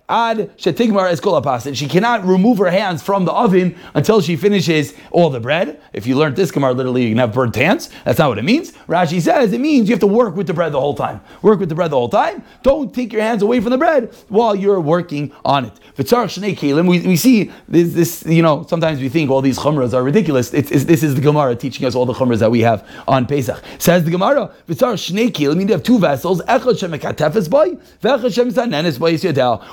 ad 0.09 0.57
shetigmar 0.57 1.11
es 1.11 1.67
and 1.67 1.77
she 1.77 1.87
cannot 1.87 2.25
remove 2.25 2.59
her 2.59 2.71
hands 2.71 3.03
from 3.03 3.25
the 3.25 3.33
oven 3.33 3.77
until 3.95 4.21
she 4.21 4.37
finishes 4.37 4.95
all 5.11 5.29
the 5.31 5.41
bread. 5.41 5.81
If 5.93 6.07
you 6.07 6.17
learned 6.17 6.37
this 6.37 6.51
Gemara, 6.51 6.73
literally 6.73 7.05
you 7.05 7.11
can 7.11 7.19
have 7.19 7.35
burnt 7.35 7.57
hands. 7.57 7.91
That's 8.05 8.19
not 8.19 8.29
what 8.29 8.39
it 8.39 8.45
means. 8.45 8.73
Rashi 8.89 9.21
says 9.21 9.53
it 9.53 9.61
means 9.61 9.89
you 9.89 9.95
have 9.95 10.01
to 10.01 10.07
work 10.07 10.35
with 10.37 10.47
the 10.47 10.55
bread 10.55 10.73
the 10.73 10.81
whole 10.81 10.95
time. 10.95 11.21
Work 11.43 11.61
with 11.61 11.69
the 11.69 11.75
bread 11.75 11.91
the 11.91 11.97
whole 11.97 12.09
time. 12.09 12.43
Don't 12.63 12.95
take 12.95 13.13
your 13.13 13.23
hands 13.23 13.43
away 13.43 13.61
from 13.61 13.71
the 13.71 13.79
bread 13.79 14.15
while 14.29 14.55
you're 14.55 14.81
working 14.81 15.33
on 15.45 15.67
it. 15.67 15.73
We, 15.99 17.01
we 17.01 17.17
see 17.17 17.51
this, 17.69 17.93
this, 17.93 18.25
you 18.27 18.43
know, 18.43 18.65
sometimes 18.69 19.01
we 19.01 19.09
think 19.09 19.31
all 19.31 19.43
these 19.43 19.59
chumras 19.59 19.93
are 19.93 20.03
ridiculous. 20.03 20.55
It's, 20.55 20.71
it's, 20.71 20.85
this 20.85 21.03
is 21.03 21.15
the 21.17 21.21
Gemara 21.21 21.57
teaching 21.57 21.87
us 21.87 21.95
all 21.95 22.07
the 22.07 22.15
chumras 22.15 22.39
that 22.39 22.51
we 22.51 22.61
have 22.61 22.89
on 23.07 23.27
Pesach. 23.27 23.63
Says 23.79 24.05
the 24.05 24.11
Gemara, 24.11 24.53
I 24.71 25.55
mean, 25.55 25.69
you 25.69 25.75
have 25.75 25.83
two 25.83 25.99
vessels, 25.99 26.41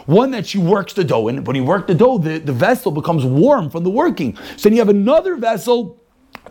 one 0.06 0.25
one 0.25 0.32
that 0.32 0.48
she 0.48 0.58
works 0.58 0.94
the 0.94 1.03
dough 1.03 1.27
in. 1.27 1.44
When 1.44 1.55
you 1.55 1.63
work 1.63 1.86
the 1.86 1.94
dough, 1.94 2.17
the, 2.17 2.39
the 2.39 2.51
vessel 2.51 2.91
becomes 2.91 3.24
warm 3.24 3.70
from 3.70 3.84
the 3.84 3.91
working. 3.91 4.36
So 4.58 4.70
then 4.70 4.74
you 4.74 4.79
have 4.79 4.89
another 4.89 5.36
vessel 5.36 6.01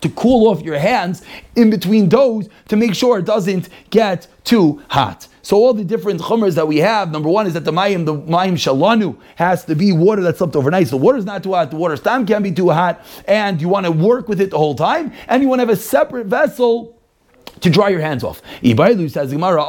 to 0.00 0.08
cool 0.10 0.48
off 0.48 0.62
your 0.62 0.78
hands 0.78 1.22
in 1.56 1.70
between 1.70 2.08
doughs 2.08 2.48
to 2.68 2.76
make 2.76 2.94
sure 2.94 3.18
it 3.18 3.24
doesn't 3.24 3.68
get 3.90 4.28
too 4.44 4.80
hot. 4.88 5.26
So 5.42 5.56
all 5.56 5.74
the 5.74 5.84
different 5.84 6.20
chumras 6.20 6.54
that 6.54 6.68
we 6.68 6.78
have, 6.78 7.10
number 7.10 7.28
one 7.28 7.46
is 7.48 7.54
that 7.54 7.64
the 7.64 7.72
mayim, 7.72 8.06
the 8.06 8.14
mayim 8.14 8.54
shalanu, 8.54 9.18
has 9.34 9.64
to 9.64 9.74
be 9.74 9.92
water 9.92 10.22
that's 10.22 10.38
slept 10.38 10.54
overnight. 10.54 10.86
So 10.86 10.96
the 10.96 11.04
water 11.04 11.18
is 11.18 11.24
not 11.24 11.42
too 11.42 11.52
hot, 11.52 11.70
the 11.70 11.76
water 11.76 11.96
stam 11.96 12.26
can't 12.26 12.44
be 12.44 12.52
too 12.52 12.70
hot, 12.70 13.04
and 13.26 13.60
you 13.60 13.68
want 13.68 13.86
to 13.86 13.92
work 13.92 14.28
with 14.28 14.40
it 14.40 14.50
the 14.50 14.58
whole 14.58 14.74
time, 14.74 15.12
and 15.28 15.42
you 15.42 15.48
want 15.48 15.58
to 15.60 15.66
have 15.66 15.74
a 15.74 15.80
separate 15.80 16.28
vessel 16.28 16.98
to 17.60 17.70
dry 17.70 17.88
your 17.88 18.00
hands 18.00 18.24
off. 18.24 18.42
Ibailu 18.62 19.10
says 19.10 19.32
Gemara, 19.32 19.64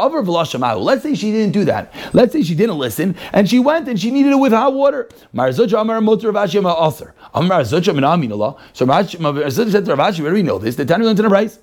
Let's 0.78 1.04
say 1.04 1.16
she 1.16 1.32
didn't 1.32 1.54
do 1.54 1.66
that. 1.66 1.94
Let's 2.14 2.34
say 2.34 2.44
she 2.44 2.56
didn't 2.56 2.78
listen 2.78 3.16
and 3.34 3.50
she 3.50 3.60
went 3.60 3.88
and 3.88 4.00
she 4.00 4.12
needed 4.12 4.32
it 4.32 4.38
with 4.38 4.52
hot 4.52 4.74
water. 4.74 5.10
Marzucha 5.34 5.82
Amar 5.82 6.02
Motor 6.02 6.32
Rashi 6.32 6.62
Ma'asr. 6.62 7.14
Amar 7.34 7.62
Zucha 7.62 7.94
Minaminallah. 7.94 8.58
So 8.74 8.86
Marzucha 8.86 9.72
said 9.72 9.86
to 9.86 9.96
Ravashi, 9.96 10.32
we 10.32 10.42
know 10.42 10.60
this? 10.60 10.76
The 10.76 10.86
Tanu 10.86 11.06
learned 11.06 11.20
in 11.20 11.24
the 11.24 11.30
rice. 11.30 11.60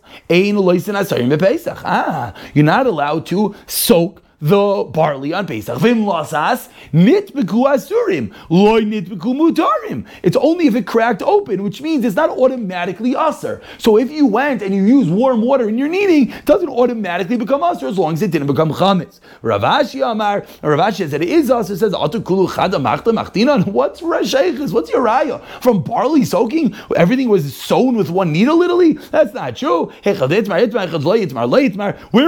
Ah, 1.84 2.34
you're 2.54 2.64
not 2.64 2.86
allowed 2.86 3.26
to 3.26 3.54
soak 3.66 4.22
the 4.42 4.84
barley 4.90 5.32
on 5.32 5.46
Pesach. 5.46 5.78
Vim 5.78 6.04
lasas 6.04 6.68
nitbeku 6.92 7.64
asurim 7.64 8.34
loy 8.50 8.82
nitbeku 8.82 9.32
mutarim. 9.36 10.04
It's 10.24 10.36
only 10.36 10.66
if 10.66 10.74
it 10.74 10.84
cracked 10.84 11.22
open, 11.22 11.62
which 11.62 11.80
means 11.80 12.04
it's 12.04 12.16
not 12.16 12.28
automatically 12.28 13.14
usher. 13.14 13.62
So 13.78 13.96
if 13.96 14.10
you 14.10 14.26
went 14.26 14.60
and 14.60 14.74
you 14.74 14.82
use 14.84 15.08
warm 15.08 15.42
water 15.42 15.68
in 15.68 15.78
your 15.78 15.86
kneading, 15.86 16.32
it 16.32 16.44
doesn't 16.44 16.68
automatically 16.68 17.36
become 17.36 17.62
usher 17.62 17.86
as 17.86 17.96
long 17.96 18.14
as 18.14 18.22
it 18.22 18.32
didn't 18.32 18.48
become 18.48 18.72
chametz. 18.72 19.20
Ravashi 19.44 20.04
Amar, 20.04 20.40
Ravashi 20.62 20.96
says 20.96 21.12
that 21.12 21.22
it 21.22 21.28
is 21.28 21.48
usher. 21.48 21.76
Says 21.76 21.92
atukulu 21.92 22.48
chada 22.48 22.80
machta 22.82 23.12
machtinan. 23.12 23.64
What's 23.72 24.00
rashaychus? 24.00 24.72
What's 24.72 24.90
your 24.90 25.04
raya 25.04 25.40
from 25.62 25.84
barley 25.84 26.24
soaking? 26.24 26.74
Everything 26.96 27.28
was 27.28 27.56
sewn 27.56 27.96
with 27.96 28.10
one 28.10 28.32
needle, 28.32 28.58
literally. 28.58 28.94
That's 28.94 29.32
not 29.34 29.56
true. 29.56 29.92
Where 30.02 30.14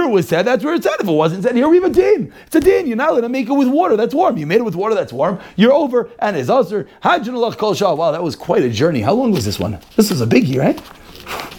it 0.03 0.09
was 0.09 0.27
said, 0.29 0.43
that's 0.43 0.63
where 0.63 0.75
it 0.75 0.83
said. 0.83 0.95
If 0.99 1.07
it 1.09 1.11
wasn't 1.11 1.43
said, 1.43 1.55
here 1.55 1.67
we 1.67 1.75
have 1.75 1.91
a 1.91 2.04
din. 2.05 2.33
It's 2.45 2.55
a 2.55 2.59
din. 2.59 2.87
You're 2.87 2.97
not 2.97 3.11
allowed 3.11 3.21
to 3.21 3.29
make 3.29 3.47
it 3.47 3.53
with 3.53 3.67
water. 3.67 3.95
That's 3.97 4.13
warm. 4.13 4.37
You 4.37 4.47
made 4.47 4.61
it 4.63 4.65
with 4.65 4.75
water. 4.75 4.95
That's 4.95 5.13
warm. 5.13 5.39
You're 5.55 5.73
over, 5.73 6.09
and 6.19 6.35
it's 6.37 6.49
usher. 6.49 6.87
Hajjan 7.03 7.57
kol. 7.57 7.97
Wow, 7.97 8.11
that 8.11 8.23
was 8.23 8.35
quite 8.35 8.63
a 8.63 8.69
journey. 8.69 9.01
How 9.01 9.13
long 9.13 9.31
was 9.31 9.45
this 9.45 9.59
one? 9.59 9.79
This 9.95 10.09
was 10.09 10.21
a 10.21 10.27
biggie, 10.27 10.57
right? 10.57 10.79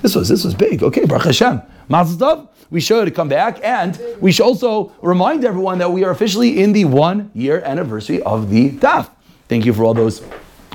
This 0.02 0.14
was 0.14 0.28
this 0.28 0.44
was 0.44 0.54
big. 0.54 0.82
Okay, 0.82 1.04
Baruch 1.04 1.24
Hashem. 1.24 1.62
Mazel 1.88 2.50
We 2.70 2.80
should 2.80 3.14
come 3.14 3.28
back, 3.28 3.60
and 3.62 3.98
we 4.20 4.32
should 4.32 4.44
also 4.44 4.92
remind 5.02 5.44
everyone 5.44 5.78
that 5.78 5.90
we 5.92 6.04
are 6.04 6.10
officially 6.10 6.60
in 6.62 6.72
the 6.72 6.84
one 6.84 7.30
year 7.34 7.62
anniversary 7.64 8.22
of 8.22 8.50
the 8.50 8.70
DAF. 8.70 9.08
Thank 9.48 9.64
you 9.64 9.72
for 9.72 9.84
all 9.84 9.94
those 9.94 10.22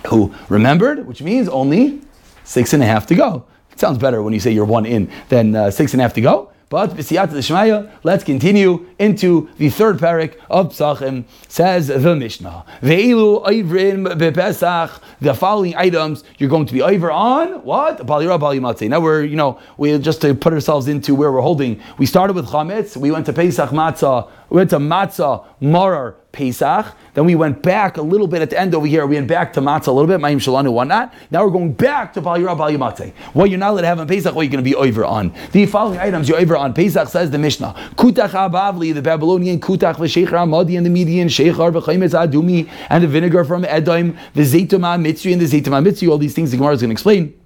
who 0.07 0.33
remembered, 0.49 1.05
which 1.05 1.21
means 1.21 1.47
only 1.47 2.01
six 2.43 2.73
and 2.73 2.81
a 2.81 2.85
half 2.85 3.05
to 3.07 3.15
go. 3.15 3.45
It 3.71 3.79
sounds 3.79 3.97
better 3.97 4.21
when 4.21 4.33
you 4.33 4.39
say 4.39 4.51
you're 4.51 4.65
one 4.65 4.85
in 4.85 5.09
than 5.29 5.55
uh, 5.55 5.71
six 5.71 5.93
and 5.93 6.01
a 6.01 6.03
half 6.03 6.13
to 6.13 6.21
go. 6.21 6.50
But 6.71 6.91
b'siyat 6.91 7.27
Shmaya, 7.27 7.91
let's 8.03 8.23
continue 8.23 8.87
into 8.97 9.49
the 9.57 9.69
third 9.69 9.97
parak 9.97 10.37
of 10.49 10.69
Psachim. 10.69 11.25
Says 11.49 11.87
the 11.87 12.15
Mishnah, 12.15 12.63
ve'ilu 12.81 13.43
bepesach. 13.43 15.01
The 15.19 15.33
following 15.33 15.75
items 15.75 16.23
you're 16.37 16.49
going 16.49 16.65
to 16.67 16.73
be 16.73 16.81
over 16.81 17.11
on 17.11 17.65
what 17.65 17.97
balira 18.07 18.39
balimatze. 18.39 18.87
Now 18.87 19.01
we're 19.01 19.25
you 19.25 19.35
know 19.35 19.59
we 19.75 19.97
just 19.97 20.21
to 20.21 20.33
put 20.33 20.53
ourselves 20.53 20.87
into 20.87 21.13
where 21.13 21.29
we're 21.29 21.41
holding. 21.41 21.81
We 21.97 22.05
started 22.05 22.37
with 22.37 22.45
chametz. 22.47 22.95
We 22.95 23.11
went 23.11 23.25
to 23.25 23.33
Pesach 23.33 23.71
matzah. 23.71 24.29
We 24.51 24.57
went 24.57 24.69
to 24.71 24.79
matzah 24.79 25.45
maror, 25.61 26.15
Pesach. 26.33 26.93
Then 27.13 27.23
we 27.23 27.35
went 27.35 27.63
back 27.63 27.95
a 27.95 28.01
little 28.01 28.27
bit 28.27 28.41
at 28.41 28.49
the 28.49 28.59
end 28.59 28.75
over 28.75 28.85
here. 28.85 29.07
We 29.07 29.15
went 29.15 29.29
back 29.29 29.53
to 29.53 29.61
matzah 29.61 29.87
a 29.87 29.91
little 29.91 30.07
bit, 30.07 30.19
ma'im 30.19 30.39
shalanu, 30.39 30.73
whatnot. 30.73 31.13
Now 31.31 31.45
we're 31.45 31.51
going 31.51 31.71
back 31.71 32.11
to 32.15 32.21
balira 32.21 32.57
balimate. 32.57 33.13
What 33.31 33.49
you're 33.49 33.57
not 33.57 33.71
allowed 33.71 33.81
to 33.81 33.87
have 33.87 33.99
on 34.01 34.09
Pesach, 34.09 34.35
what 34.35 34.41
you're 34.41 34.51
going 34.51 34.61
to 34.61 34.69
be 34.69 34.75
over 34.75 35.05
on. 35.05 35.33
The 35.53 35.65
following 35.67 35.99
items 35.99 36.27
you're 36.27 36.37
over 36.37 36.57
on 36.57 36.73
Pesach 36.73 37.07
says 37.07 37.31
the 37.31 37.37
Mishnah. 37.37 37.73
Kutach 37.95 38.31
abavli, 38.31 38.93
the 38.93 39.01
Babylonian 39.01 39.61
kutach 39.61 39.95
v'sheichar 39.95 40.31
amadi 40.31 40.75
and 40.75 40.85
the 40.85 40.89
Median 40.89 41.29
sheichar 41.29 41.71
v'chaimetz 41.71 42.13
adumi 42.13 42.69
and 42.89 43.05
the 43.05 43.07
vinegar 43.07 43.45
from 43.45 43.63
Edom, 43.63 44.17
the 44.33 44.41
zaytuma 44.41 44.99
mitzri 45.01 45.31
and 45.31 45.41
the 45.41 45.45
zaytuma 45.45 45.81
mitzri. 45.81 46.09
All 46.09 46.17
these 46.17 46.35
things 46.35 46.51
the 46.51 46.57
Gemara 46.57 46.73
is 46.73 46.81
going 46.81 46.89
to 46.89 46.93
explain 46.93 47.40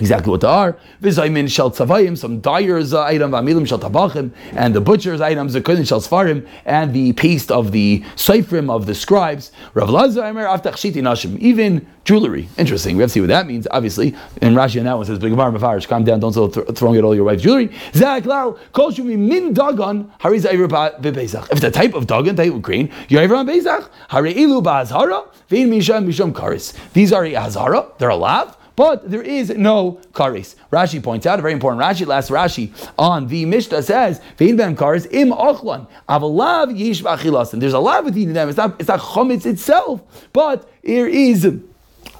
exactly 0.00 0.30
what 0.30 0.40
they 0.40 0.48
are. 0.48 0.76
Vizaymin 1.02 1.50
shel 1.50 1.70
tzavayim, 1.70 2.16
some 2.16 2.40
dyer's 2.40 2.92
uh, 2.94 3.02
item, 3.02 3.30
vamilim 3.30 3.66
shel 3.66 3.78
tabachim, 3.78 4.32
and 4.52 4.74
the 4.74 4.80
butcher's 4.80 5.20
items, 5.20 5.52
the 5.52 5.60
kudin 5.60 5.86
shel 5.86 6.00
svarim, 6.00 6.46
and 6.64 6.92
the 6.94 7.12
paste 7.12 7.50
of 7.50 7.72
the 7.72 8.00
seifrim 8.16 8.70
of 8.70 8.86
the 8.86 8.94
scribes. 8.94 9.52
Rav 9.74 9.90
Lazar 9.90 10.22
aftach 10.22 10.92
nashim, 11.02 11.38
even 11.38 11.86
jewelry. 12.04 12.48
Interesting. 12.56 12.96
We 12.96 13.02
have 13.02 13.10
to 13.10 13.14
see 13.14 13.20
what 13.20 13.28
that 13.28 13.46
means. 13.46 13.68
Obviously, 13.70 14.14
and 14.40 14.56
Rashi 14.56 14.78
on 14.78 14.84
that 14.86 14.96
one 14.96 15.06
says, 15.06 15.18
"B'gemar 15.18 15.56
mafarish, 15.56 15.86
calm 15.86 16.04
down, 16.04 16.20
don't 16.20 16.32
start 16.32 16.54
th- 16.54 16.68
throwing 16.76 16.96
at 16.98 17.04
all 17.04 17.14
your 17.14 17.24
wife's 17.24 17.42
jewelry." 17.42 17.70
Zak 17.94 18.26
lal 18.26 18.58
kol 18.72 18.90
shumi 18.90 19.18
min 19.18 19.52
dagon 19.52 20.10
hariz 20.20 20.44
b'pesach. 20.44 21.44
If 21.44 21.52
it's 21.52 21.64
a 21.64 21.70
type 21.70 21.94
of 21.94 22.06
dagon, 22.06 22.36
type 22.36 22.52
of 22.52 22.62
grain, 22.62 22.90
you're 23.08 23.34
on 23.34 23.46
Pesach. 23.46 23.90
Hari 24.08 24.32
ilu 24.32 24.60
ba'azhara, 24.62 25.26
vein 25.48 25.70
misham 25.70 26.06
misham 26.06 26.32
karis. 26.32 26.74
These 26.92 27.12
are 27.12 27.24
a 27.24 27.34
azhara. 27.34 27.86
They're 27.98 28.08
allowed. 28.08 28.54
But 28.80 29.10
there 29.10 29.20
is 29.20 29.50
no 29.50 30.00
karis. 30.14 30.54
Rashi 30.72 31.02
points 31.02 31.26
out 31.26 31.38
a 31.38 31.42
very 31.42 31.52
important 31.52 31.82
Rashi. 31.82 32.06
Last 32.06 32.30
Rashi 32.30 32.72
on 32.98 33.26
the 33.26 33.44
Mishnah 33.44 33.82
says, 33.82 34.22
"Vein 34.38 34.56
bem 34.56 34.74
karis 34.74 35.06
im 35.12 35.32
ochlan 35.32 35.86
avalav 36.08 36.74
yish 36.74 37.02
v'achilasin." 37.02 37.60
There's 37.60 37.74
a 37.74 37.78
lot 37.78 38.06
with 38.06 38.14
them. 38.14 38.48
It's 38.48 38.56
not 38.56 38.76
it's 38.78 38.88
not 38.88 39.00
chometz 39.00 39.44
itself, 39.44 40.00
but 40.32 40.66
there 40.82 41.06
is 41.06 41.44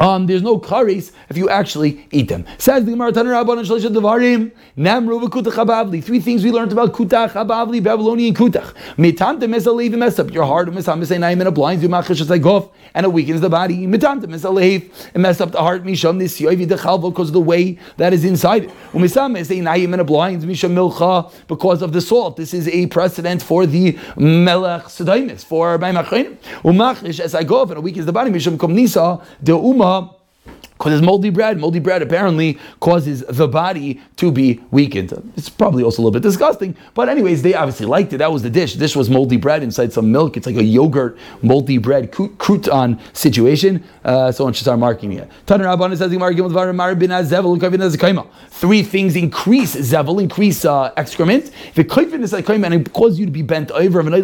um, 0.00 0.26
there's 0.26 0.42
no 0.42 0.58
karis 0.58 1.12
if 1.28 1.36
you 1.36 1.48
actually 1.50 2.06
eat 2.10 2.28
them. 2.28 2.46
Says 2.58 2.84
the 2.84 2.92
Gemara 2.92 3.12
Tanur 3.12 3.44
Rabban 3.44 3.64
Shalisha 3.64 3.94
Devarim 3.94 4.50
Namru 4.76 5.22
v'Kutach 5.28 5.52
Habavli. 5.52 6.02
Three 6.02 6.20
things 6.20 6.42
we 6.42 6.50
learned 6.50 6.72
about 6.72 6.92
Kutach 6.92 7.32
Habavli, 7.32 7.82
Babylonian 7.82 8.34
Kutach. 8.34 8.74
Mitam 8.96 9.38
mesalev 9.40 9.92
mess 9.98 10.18
up 10.18 10.30
your 10.30 10.44
heart. 10.44 10.68
Misam 10.68 11.00
mesaynayim 11.00 11.40
and 11.40 11.48
it 11.48 11.50
blinds 11.50 11.82
you 11.82 11.88
machish 11.90 12.22
gof 12.40 12.70
and 12.94 13.04
it 13.04 13.10
weakens 13.10 13.42
the 13.42 13.50
body. 13.50 13.86
Mitam 13.86 14.22
mesalev 14.24 14.90
it 15.14 15.18
mess 15.18 15.40
up 15.40 15.52
the 15.52 15.58
heart. 15.58 15.84
Misham 15.84 16.18
nisyoivi 16.18 16.66
dechalvo 16.66 17.10
because 17.10 17.28
of 17.28 17.34
the 17.34 17.40
way 17.40 17.78
that 17.98 18.14
is 18.14 18.24
inside 18.24 18.64
it. 18.64 18.70
Umisam 18.92 19.36
mesaynayim 19.36 19.92
and 19.92 20.00
it 20.00 20.04
blinds 20.04 20.46
Misham 20.46 20.72
milcha 20.72 21.30
because 21.46 21.82
of 21.82 21.92
the 21.92 22.00
salt. 22.00 22.36
This 22.36 22.54
is 22.54 22.68
a 22.68 22.86
precedent 22.86 23.42
for 23.42 23.66
the 23.66 23.98
melech 24.16 24.84
sedaimis 24.84 25.44
for 25.44 25.78
Baimachrenim. 25.78 26.38
Umachish 26.62 27.20
as 27.20 27.34
gof 27.44 27.68
and 27.68 27.78
it 27.78 27.82
weakens 27.82 28.06
the 28.06 28.12
body. 28.12 28.30
Misham 28.30 28.56
komnisa 28.56 29.22
de 29.42 29.52
Allah'ım 29.90 30.19
because 30.80 30.94
it's 30.94 31.04
moldy 31.04 31.28
bread. 31.28 31.58
Moldy 31.58 31.78
bread 31.78 32.00
apparently 32.00 32.58
causes 32.80 33.22
the 33.28 33.46
body 33.46 34.00
to 34.16 34.32
be 34.32 34.62
weakened. 34.70 35.12
It's 35.36 35.50
probably 35.50 35.82
also 35.84 36.00
a 36.00 36.02
little 36.04 36.18
bit 36.18 36.22
disgusting, 36.22 36.74
but 36.94 37.10
anyways, 37.10 37.42
they 37.42 37.52
obviously 37.52 37.84
liked 37.84 38.14
it. 38.14 38.18
That 38.18 38.32
was 38.32 38.42
the 38.42 38.48
dish. 38.48 38.76
This 38.76 38.96
was 38.96 39.10
moldy 39.10 39.36
bread 39.36 39.62
inside 39.62 39.92
some 39.92 40.10
milk. 40.10 40.38
It's 40.38 40.46
like 40.46 40.56
a 40.56 40.64
yogurt 40.64 41.18
moldy 41.42 41.76
bread 41.76 42.10
crouton 42.12 42.98
situation. 43.14 43.84
Uh, 44.02 44.32
someone 44.32 44.54
should 44.54 44.62
start 44.62 44.78
marking 44.78 45.12
it. 45.12 45.30
Three 48.50 48.82
things 48.82 49.16
increase 49.16 49.76
zevel, 49.76 50.22
increase 50.22 50.64
uh, 50.64 50.92
excrement. 50.96 51.50
And 51.76 52.74
it 52.74 52.92
causes 52.94 53.18
you 53.20 53.26
to 53.26 53.32
be 53.32 53.42
bent 53.42 53.70
over. 53.70 54.00
And 54.00 54.14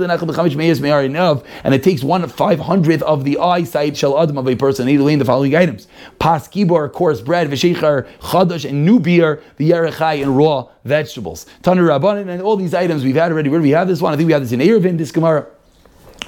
it 1.74 1.82
takes 1.82 2.02
one 2.02 2.26
five 2.28 2.60
hundredth 2.60 3.02
of 3.02 3.24
the 3.24 3.38
eyesight 3.38 3.96
shall 3.96 4.18
adam 4.18 4.38
of 4.38 4.48
a 4.48 4.56
person. 4.56 4.88
in 4.88 5.18
The 5.18 5.24
following 5.24 5.54
items: 5.54 5.86
pas 6.18 6.45
skibor, 6.50 6.92
coarse 6.92 7.20
bread, 7.20 7.48
v'sheichar, 7.48 8.06
chadash, 8.20 8.68
and 8.68 8.84
new 8.84 9.00
beer, 9.00 9.42
the 9.56 9.70
yerechai, 9.70 10.22
and 10.22 10.36
raw 10.36 10.68
vegetables. 10.84 11.46
Tanur 11.62 11.88
Rabbanin, 11.88 12.28
and 12.28 12.42
all 12.42 12.56
these 12.56 12.74
items 12.74 13.04
we've 13.04 13.16
had 13.16 13.32
already. 13.32 13.48
Where 13.48 13.60
do 13.60 13.64
we 13.64 13.70
have 13.70 13.88
this 13.88 14.00
one? 14.00 14.12
I 14.12 14.16
think 14.16 14.26
we 14.26 14.32
have 14.32 14.42
this 14.42 14.52
in 14.52 14.60
Eruvin, 14.60 14.98
this 14.98 15.10
Gemara. 15.10 15.46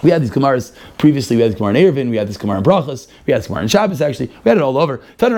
We 0.02 0.10
had 0.10 0.22
these 0.22 0.30
Gemaras 0.30 0.72
previously. 0.96 1.36
We 1.36 1.42
had 1.42 1.52
this 1.52 1.58
Gemara 1.58 1.74
in 1.74 1.94
Eruvin. 1.94 2.10
We 2.10 2.16
had 2.16 2.28
this 2.28 2.36
Gemara 2.36 2.58
in 2.58 2.64
Brachas. 2.64 3.08
We 3.26 3.32
had 3.32 3.40
this 3.42 3.48
Gemara 3.48 3.62
in 3.62 3.68
Shabbos. 3.68 4.00
Actually, 4.00 4.28
we 4.44 4.48
had 4.48 4.58
it 4.58 4.62
all 4.62 4.78
over. 4.78 5.00
The. 5.18 5.28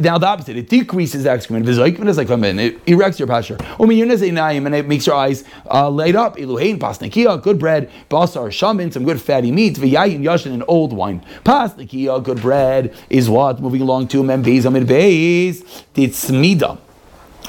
Now 0.00 0.18
the 0.18 0.26
opposite. 0.26 0.56
It 0.56 0.68
decreases 0.68 1.26
excrement. 1.26 1.66
Like 1.66 1.98
in. 1.98 2.58
It 2.58 2.84
erects 2.86 3.18
your 3.18 3.28
pasture. 3.28 3.56
Umiyrnez 3.56 4.22
and 4.66 4.74
it 4.74 4.86
makes 4.86 5.06
your 5.06 5.16
eyes 5.16 5.44
uh, 5.70 5.88
light 5.90 6.16
up. 6.16 6.36
Good 6.36 7.58
bread. 7.58 7.90
Basar 8.10 8.48
shamin, 8.48 8.92
some 8.92 9.04
good 9.04 9.20
fatty 9.20 9.50
meat. 9.50 9.76
V'yayin 9.76 10.20
yashin, 10.20 10.52
and 10.52 10.64
old 10.68 10.92
wine. 10.92 11.24
Good 11.44 12.40
bread 12.42 12.94
is 13.10 13.28
what 13.30 13.60
moving 13.60 13.82
along 13.82 14.08
to 14.08 14.22
membez 14.22 14.64
amid 14.64 14.86
beis. 14.86 15.62
Titzmida. 15.94 16.78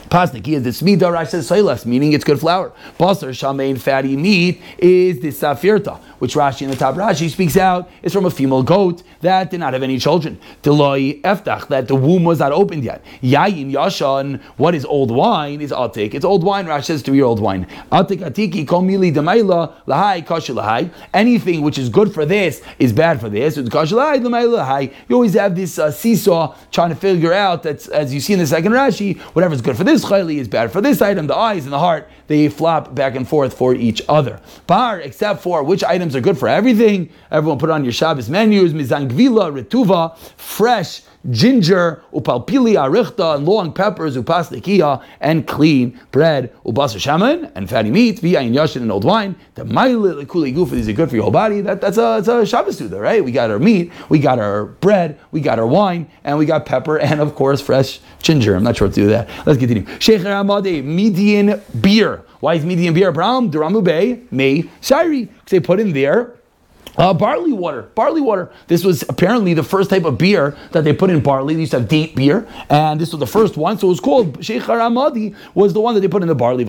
Pasnik 0.10 0.48
is 0.48 0.64
the 0.64 0.72
smida 0.72 1.12
Rash 1.12 1.30
says 1.30 1.86
meaning 1.86 2.14
it's 2.14 2.24
good 2.24 2.40
flour. 2.40 2.72
Basar 2.98 3.30
shamein 3.30 3.80
fatty 3.80 4.18
meat 4.18 4.60
is 4.80 5.20
the 5.20 5.28
safirta, 5.28 6.00
which 6.18 6.34
Rashi 6.34 6.64
in 6.64 6.72
the 6.72 6.76
top 6.76 6.96
Rashi 6.96 7.30
speaks 7.30 7.56
out 7.56 7.88
is 8.02 8.12
from 8.12 8.26
a 8.26 8.32
female 8.32 8.64
goat 8.64 9.04
that 9.22 9.52
did 9.52 9.60
not 9.60 9.74
have 9.74 9.84
any 9.84 10.00
children. 10.00 10.40
Deloi 10.64 11.22
eftach, 11.22 11.68
that 11.68 11.88
the 11.88 11.94
womb 11.94 12.24
was 12.24 12.40
not 12.40 12.52
opened 12.52 12.84
yet. 12.84 13.04
Yayin 13.22 13.72
yashan, 13.72 14.42
what 14.58 14.74
is 14.74 14.84
old 14.84 15.12
wine 15.12 15.62
is 15.62 15.72
atik. 15.72 16.16
It's 16.16 16.26
old 16.26 16.44
wine, 16.44 16.66
Rashi 16.66 16.86
says 16.86 17.04
to 17.04 17.14
year 17.14 17.26
old 17.26 17.40
wine. 17.40 17.68
Atik 17.92 18.22
atiki 18.22 18.66
komili 18.66 19.14
demaila 19.14 19.74
lahai 19.86 20.26
kashi 20.26 20.54
lahai. 20.54 20.92
Anything 21.14 21.62
which 21.62 21.78
is 21.78 21.88
good 21.88 22.12
for 22.12 22.26
this 22.26 22.64
is 22.80 22.92
bad 22.92 23.20
for 23.22 23.30
this. 23.30 23.60
Kashi. 23.70 23.94
You 23.94 25.16
always 25.16 25.34
have 25.36 25.56
this 25.56 25.78
uh, 25.78 25.92
seesaw 25.92 26.56
trying 26.72 26.90
to 26.90 26.96
figure 26.96 27.34
out 27.34 27.62
that, 27.64 27.88
as 27.90 28.12
you 28.12 28.20
see 28.20 28.34
in 28.34 28.40
the 28.40 28.48
second 28.48 28.72
Rashi, 28.72 29.20
whatever's 29.20 29.62
good 29.62 29.78
for 29.78 29.84
this 29.84 29.99
this 30.00 30.10
chayli 30.10 30.38
is 30.38 30.48
bad 30.48 30.72
for 30.72 30.82
this 30.82 31.02
item, 31.02 31.28
the 31.28 31.36
eyes 31.36 31.66
and 31.66 31.74
the 31.74 31.80
heart, 31.80 32.10
they 32.28 32.48
flop 32.48 32.96
back 32.96 33.16
and 33.16 33.28
forth 33.28 33.54
for 33.54 33.76
each 33.76 34.02
other. 34.08 34.40
Bar, 34.68 35.02
except 35.02 35.42
for 35.42 35.64
which 35.64 35.84
items 35.84 36.16
are 36.16 36.22
good 36.22 36.38
for 36.38 36.48
everything. 36.48 37.10
Everyone 37.32 37.60
put 37.60 37.70
on 37.70 37.84
your 37.84 37.92
Shabbos 37.92 38.30
menus, 38.30 38.74
mizangvila, 38.74 39.64
retuva, 39.64 40.18
fresh 40.38 41.02
ginger, 41.30 42.02
upalpili 42.14 42.76
arichta, 42.76 43.36
and 43.36 43.46
long 43.46 43.74
peppers, 43.74 44.16
upasnikia, 44.16 45.04
and 45.20 45.48
clean 45.48 46.00
bread, 46.12 46.54
ubasar 46.66 47.00
shaman, 47.00 47.52
and 47.56 47.70
fatty 47.70 47.92
meat, 47.92 48.20
via 48.20 48.40
and 48.40 48.56
yashin, 48.56 48.82
and 48.82 48.92
old 48.92 49.04
wine. 49.04 49.36
The 49.56 49.64
mailit 49.64 50.28
kuli 50.28 50.54
gufa, 50.54 50.72
these 50.72 50.90
are 50.90 50.94
good 50.94 51.10
for 51.10 51.16
your 51.16 51.24
whole 51.24 51.32
body. 51.32 51.62
That, 51.62 51.82
that's 51.82 51.98
a, 51.98 52.18
it's 52.20 52.28
a 52.28 52.46
Shabbos 52.46 52.78
Suda, 52.78 53.00
right? 53.00 53.24
We 53.24 53.32
got 53.32 53.52
our 53.52 53.60
meat, 53.60 53.92
we 54.10 54.20
got 54.20 54.40
our 54.40 54.66
bread, 54.66 55.20
we 55.32 55.42
got 55.42 55.60
our 55.60 55.68
wine, 55.68 56.10
and 56.24 56.38
we 56.38 56.46
got 56.46 56.66
pepper, 56.66 57.00
and 57.00 57.20
of 57.20 57.36
course, 57.36 57.62
fresh 57.62 58.00
ginger. 58.22 58.56
I'm 58.56 58.64
not 58.64 58.78
sure 58.78 58.88
what 58.88 58.96
to 58.96 59.02
do 59.02 59.08
that. 59.08 59.30
Let's 59.46 59.60
continue. 59.60 59.86
Sheikh 60.00 60.22
Ramade, 60.22 60.84
median 60.84 61.62
beer. 61.82 62.24
Why 62.40 62.54
is 62.54 62.64
median 62.64 62.94
beer 62.94 63.10
a 63.10 63.14
problem? 63.14 63.52
Duramu 63.52 63.84
Bay, 63.84 64.22
May, 64.32 64.70
Shari. 64.80 65.26
Because 65.26 65.52
they 65.52 65.60
put 65.60 65.80
in 65.80 65.92
there 65.92 66.39
uh, 67.00 67.14
barley 67.14 67.54
water, 67.54 67.84
barley 67.96 68.22
water. 68.22 68.52
This 68.68 68.84
was 68.84 69.04
apparently 69.10 69.54
the 69.54 69.64
first 69.64 69.90
type 69.90 70.04
of 70.04 70.18
beer 70.18 70.56
that 70.72 70.84
they 70.84 70.94
put 70.94 71.10
in 71.10 71.22
barley. 71.22 71.56
They 71.56 71.62
used 71.62 71.72
to 71.72 71.80
have 71.80 71.88
date 71.88 72.16
beer, 72.16 72.48
and 72.70 73.00
this 73.00 73.12
was 73.12 73.20
the 73.20 73.28
first 73.28 73.58
one, 73.58 73.80
so 73.80 73.88
it 73.88 73.92
was 73.92 74.00
called 74.00 74.44
Sheikh 74.44 74.64
Haramadi 74.64 75.36
was 75.56 75.74
the 75.74 75.80
one 75.80 75.96
that 75.96 76.02
they 76.02 76.08
put 76.08 76.22
in 76.22 76.28
the 76.28 76.36
barley. 76.36 76.66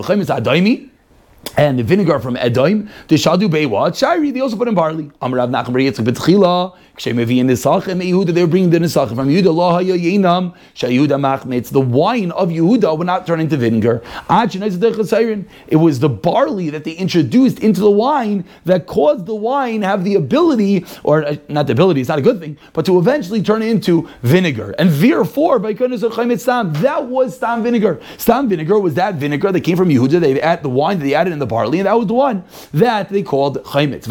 And 1.57 1.79
the 1.79 1.83
vinegar 1.83 2.21
from 2.21 2.37
Edom, 2.37 2.91
the 3.09 3.17
Shadu 3.17 3.51
Bewa, 3.51 3.95
Shari, 3.95 4.31
they 4.31 4.41
also 4.41 4.57
put 4.57 4.69
in 4.69 4.75
barley. 4.75 5.11
Amrav 5.23 5.51
Nachman 5.51 5.91
Yitzchak 5.91 6.77
Kshemevi 7.01 7.39
in 7.39 7.47
Nisachim, 7.47 8.03
Yehuda, 8.03 8.35
they 8.35 8.43
were 8.43 8.47
bringing 8.47 8.69
the 8.69 8.79
Nisachim 8.79 9.17
from 9.17 9.31
Yehuda, 9.31 9.55
Lo 9.55 9.71
Haya 9.71 9.97
Yeinam, 9.97 10.55
Shayehuda 10.75 11.19
Machmetz. 11.19 11.71
The 11.71 11.81
wine 11.81 12.31
of 12.33 12.51
Yehuda 12.51 12.99
would 12.99 13.07
not 13.07 13.27
turn 13.27 13.41
into 13.41 13.57
vinegar. 13.57 14.03
It 14.29 15.77
was 15.77 16.01
the 16.01 16.11
barley 16.11 16.69
that 16.69 16.85
they 16.85 16.93
introduced 16.93 17.61
into 17.61 17.81
the 17.81 17.91
wine 17.91 18.45
that 18.67 18.87
caused 18.87 19.25
the 19.25 19.35
wine 19.35 19.81
have 19.81 20.05
the 20.05 20.15
ability, 20.15 20.85
or 21.03 21.25
uh, 21.25 21.37
not 21.49 21.69
the 21.69 21.73
ability, 21.73 22.03
it's 22.03 22.11
not 22.11 22.19
a 22.19 22.23
good 22.23 22.39
thing, 22.39 22.59
but 22.75 22.85
to 22.85 22.99
eventually 22.99 23.43
turn 23.43 23.63
into 23.63 24.07
vinegar. 24.23 24.75
And 24.79 24.91
therefore, 24.91 25.59
by 25.59 25.73
goodness 25.73 26.03
of 26.03 26.13
Stam, 26.13 26.75
that 26.83 27.07
was 27.07 27.35
Stam 27.35 27.63
vinegar. 27.63 27.99
Stam 28.19 28.47
vinegar 28.47 28.79
was 28.79 28.93
that 28.95 29.15
vinegar 29.15 29.51
that 29.53 29.63
came 29.63 29.79
from 29.79 29.89
Yehuda, 29.89 30.21
they 30.21 30.39
add 30.43 30.63
the 30.63 30.69
wine 30.69 30.99
that 30.99 31.05
they 31.05 31.15
added 31.15 31.33
in 31.33 31.39
the 31.39 31.47
barley, 31.47 31.79
and 31.79 31.87
that 31.87 31.97
was 31.97 32.09
the 32.09 32.15
one 32.15 32.45
that 32.75 33.09
they 33.09 33.23
called 33.23 33.65
chaymitz. 33.65 34.07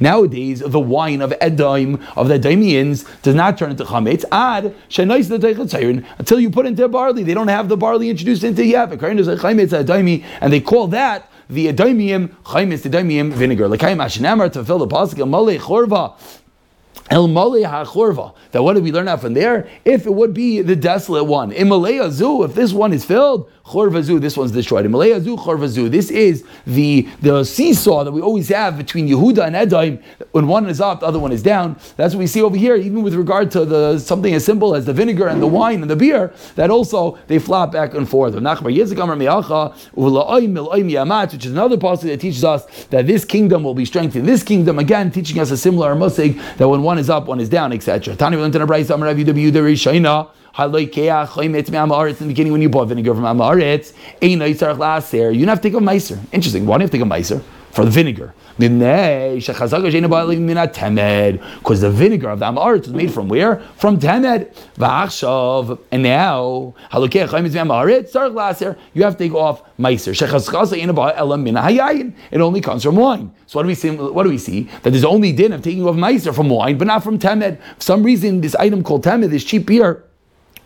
Nowadays, 0.00 0.15
Nowadays, 0.16 0.60
the 0.60 0.80
wine 0.80 1.20
of 1.20 1.34
Edom, 1.42 2.02
of 2.16 2.28
the 2.28 2.38
Edomians, 2.38 3.04
does 3.20 3.34
not 3.34 3.58
turn 3.58 3.70
into 3.70 3.84
chametz. 3.84 4.24
Ad 4.32 4.74
shenais 4.88 5.28
the 5.28 6.04
until 6.18 6.40
you 6.40 6.48
put 6.48 6.64
into 6.64 6.88
barley. 6.88 7.22
They 7.22 7.34
don't 7.34 7.48
have 7.48 7.68
the 7.68 7.76
barley 7.76 8.08
introduced 8.08 8.42
into 8.42 8.64
yet. 8.64 8.90
And 8.90 10.52
they 10.52 10.60
call 10.60 10.86
that 10.86 11.30
the 11.50 11.66
Edomium 11.70 12.28
chaymitz, 12.44 12.90
Edomium 12.90 13.30
vinegar. 13.34 13.68
Like 13.68 13.80
to 13.80 14.64
fill 14.64 14.78
the 14.78 14.86
pasuk, 14.86 15.28
Malay 15.28 15.58
chorva. 15.58 16.14
El 17.08 17.28
Male 17.28 17.62
HaChorva. 17.62 18.34
That 18.50 18.64
what 18.64 18.72
did 18.72 18.82
we 18.82 18.90
learn 18.90 19.06
out 19.06 19.20
from 19.20 19.34
there? 19.34 19.68
If 19.84 20.06
it 20.06 20.14
would 20.14 20.34
be 20.34 20.60
the 20.62 20.74
desolate 20.74 21.24
one. 21.24 21.52
In 21.52 21.68
Malaya 21.68 22.10
Zu, 22.10 22.42
if 22.42 22.54
this 22.54 22.72
one 22.72 22.92
is 22.92 23.04
filled, 23.04 23.48
Chorvazu, 23.66 24.20
this 24.20 24.36
one's 24.36 24.52
destroyed. 24.52 24.84
In 24.84 24.92
Malaya 24.92 25.20
Zu, 25.20 25.36
Chorvazu. 25.36 25.90
This 25.90 26.08
is 26.08 26.44
the, 26.68 27.08
the 27.20 27.42
seesaw 27.42 28.04
that 28.04 28.12
we 28.12 28.20
always 28.20 28.48
have 28.48 28.78
between 28.78 29.08
Yehuda 29.08 29.44
and 29.44 29.56
Edom. 29.56 29.98
When 30.30 30.46
one 30.46 30.68
is 30.68 30.80
up, 30.80 31.00
the 31.00 31.06
other 31.06 31.18
one 31.18 31.32
is 31.32 31.42
down. 31.42 31.76
That's 31.96 32.14
what 32.14 32.20
we 32.20 32.28
see 32.28 32.42
over 32.42 32.56
here, 32.56 32.76
even 32.76 33.02
with 33.02 33.14
regard 33.14 33.50
to 33.52 33.64
the 33.64 33.98
something 33.98 34.32
as 34.32 34.44
simple 34.44 34.76
as 34.76 34.84
the 34.84 34.92
vinegar 34.92 35.26
and 35.26 35.42
the 35.42 35.48
wine 35.48 35.82
and 35.82 35.90
the 35.90 35.96
beer, 35.96 36.32
that 36.54 36.70
also 36.70 37.18
they 37.26 37.40
flop 37.40 37.72
back 37.72 37.94
and 37.94 38.08
forth. 38.08 38.34
Which 38.34 38.44
is 41.46 41.52
another 41.52 41.76
passage 41.76 42.08
that 42.08 42.20
teaches 42.20 42.44
us 42.44 42.84
that 42.90 43.06
this 43.08 43.24
kingdom 43.24 43.64
will 43.64 43.74
be 43.74 43.84
strengthened. 43.84 44.28
This 44.28 44.44
kingdom, 44.44 44.78
again, 44.78 45.10
teaching 45.10 45.40
us 45.40 45.50
a 45.50 45.56
similar 45.56 45.96
musig 45.96 46.40
that 46.58 46.68
when 46.68 46.82
one 46.82 46.98
is 46.98 47.10
up, 47.10 47.26
one 47.26 47.40
is 47.40 47.48
down, 47.48 47.72
etc. 47.72 48.14
Tani 50.56 50.78
in 50.78 50.82
the 50.82 52.24
beginning 52.26 52.52
when 52.52 52.62
you 52.62 52.70
bought 52.70 52.88
vinegar 52.88 53.14
from 53.14 53.24
Amaretz, 53.24 53.92
you 54.22 54.38
don't 54.38 54.40
have 55.48 55.60
to 55.60 55.68
take 55.68 55.74
a 55.74 55.82
meiser. 55.84 56.18
Interesting. 56.32 56.64
Why 56.64 56.78
do 56.78 56.80
you 56.80 56.84
have 56.84 56.90
to 56.92 56.96
take 56.96 57.06
a 57.06 57.08
meiser? 57.08 57.42
For 57.72 57.84
the 57.84 57.90
vinegar. 57.90 58.32
Because 58.56 58.80
the 61.82 61.90
vinegar 61.90 62.30
of 62.30 62.38
the 62.38 62.46
Amaretz 62.46 62.86
was 62.86 62.94
made 62.94 63.12
from 63.12 63.28
where? 63.28 63.60
From 63.76 63.98
Temed. 63.98 64.48
And 65.92 66.02
now, 66.02 66.74
you 68.94 69.02
have 69.02 69.12
to 69.12 69.18
take 69.18 69.34
off 69.34 69.62
meiser. 69.78 70.12
It 72.30 72.40
only 72.40 72.60
comes 72.62 72.82
from 72.82 72.96
wine. 72.96 73.30
So 73.46 73.58
what 73.58 73.64
do 73.64 73.66
we 73.66 73.74
see? 73.74 73.90
What 73.90 74.22
do 74.22 74.30
we 74.30 74.38
see? 74.38 74.70
That 74.82 74.90
there's 74.90 75.04
only 75.04 75.32
din 75.32 75.52
of 75.52 75.60
taking 75.60 75.84
off 75.86 75.96
meiser 75.96 76.34
from 76.34 76.48
wine, 76.48 76.78
but 76.78 76.86
not 76.86 77.04
from 77.04 77.18
Temed. 77.18 77.58
For 77.58 77.82
some 77.82 78.02
reason, 78.02 78.40
this 78.40 78.54
item 78.54 78.82
called 78.82 79.04
Temed, 79.04 79.28
this 79.28 79.44
cheap 79.44 79.66
beer, 79.66 80.02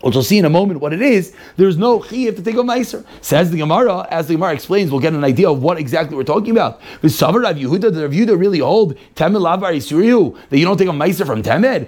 which 0.01 0.15
we'll 0.15 0.23
see 0.23 0.37
in 0.37 0.45
a 0.45 0.49
moment 0.49 0.79
what 0.79 0.93
it 0.93 1.01
is, 1.01 1.33
there's 1.57 1.77
no 1.77 1.99
chiyuv 1.99 2.35
to 2.35 2.41
take 2.41 2.55
a 2.55 2.59
meiser. 2.59 3.05
Says 3.21 3.51
the 3.51 3.57
Gemara, 3.57 4.07
as 4.09 4.27
the 4.27 4.33
Gemara 4.35 4.53
explains, 4.53 4.91
we'll 4.91 4.99
get 4.99 5.13
an 5.13 5.23
idea 5.23 5.49
of 5.49 5.61
what 5.61 5.77
exactly 5.77 6.15
we're 6.15 6.23
talking 6.23 6.51
about. 6.51 6.81
The 7.01 7.07
Savar 7.07 7.43
Rav 7.43 7.55
Yehuda, 7.55 7.93
the 7.93 8.03
Rav 8.03 8.11
Yehuda 8.11 8.39
really 8.39 8.59
hold 8.59 8.95
Temed 9.15 9.37
Lavar 9.37 9.73
Yisuriu, 9.75 10.37
that 10.49 10.57
you 10.57 10.65
don't 10.65 10.77
take 10.77 10.87
a 10.87 10.91
meiser 10.91 11.25
from 11.25 11.41
Temed. 11.43 11.87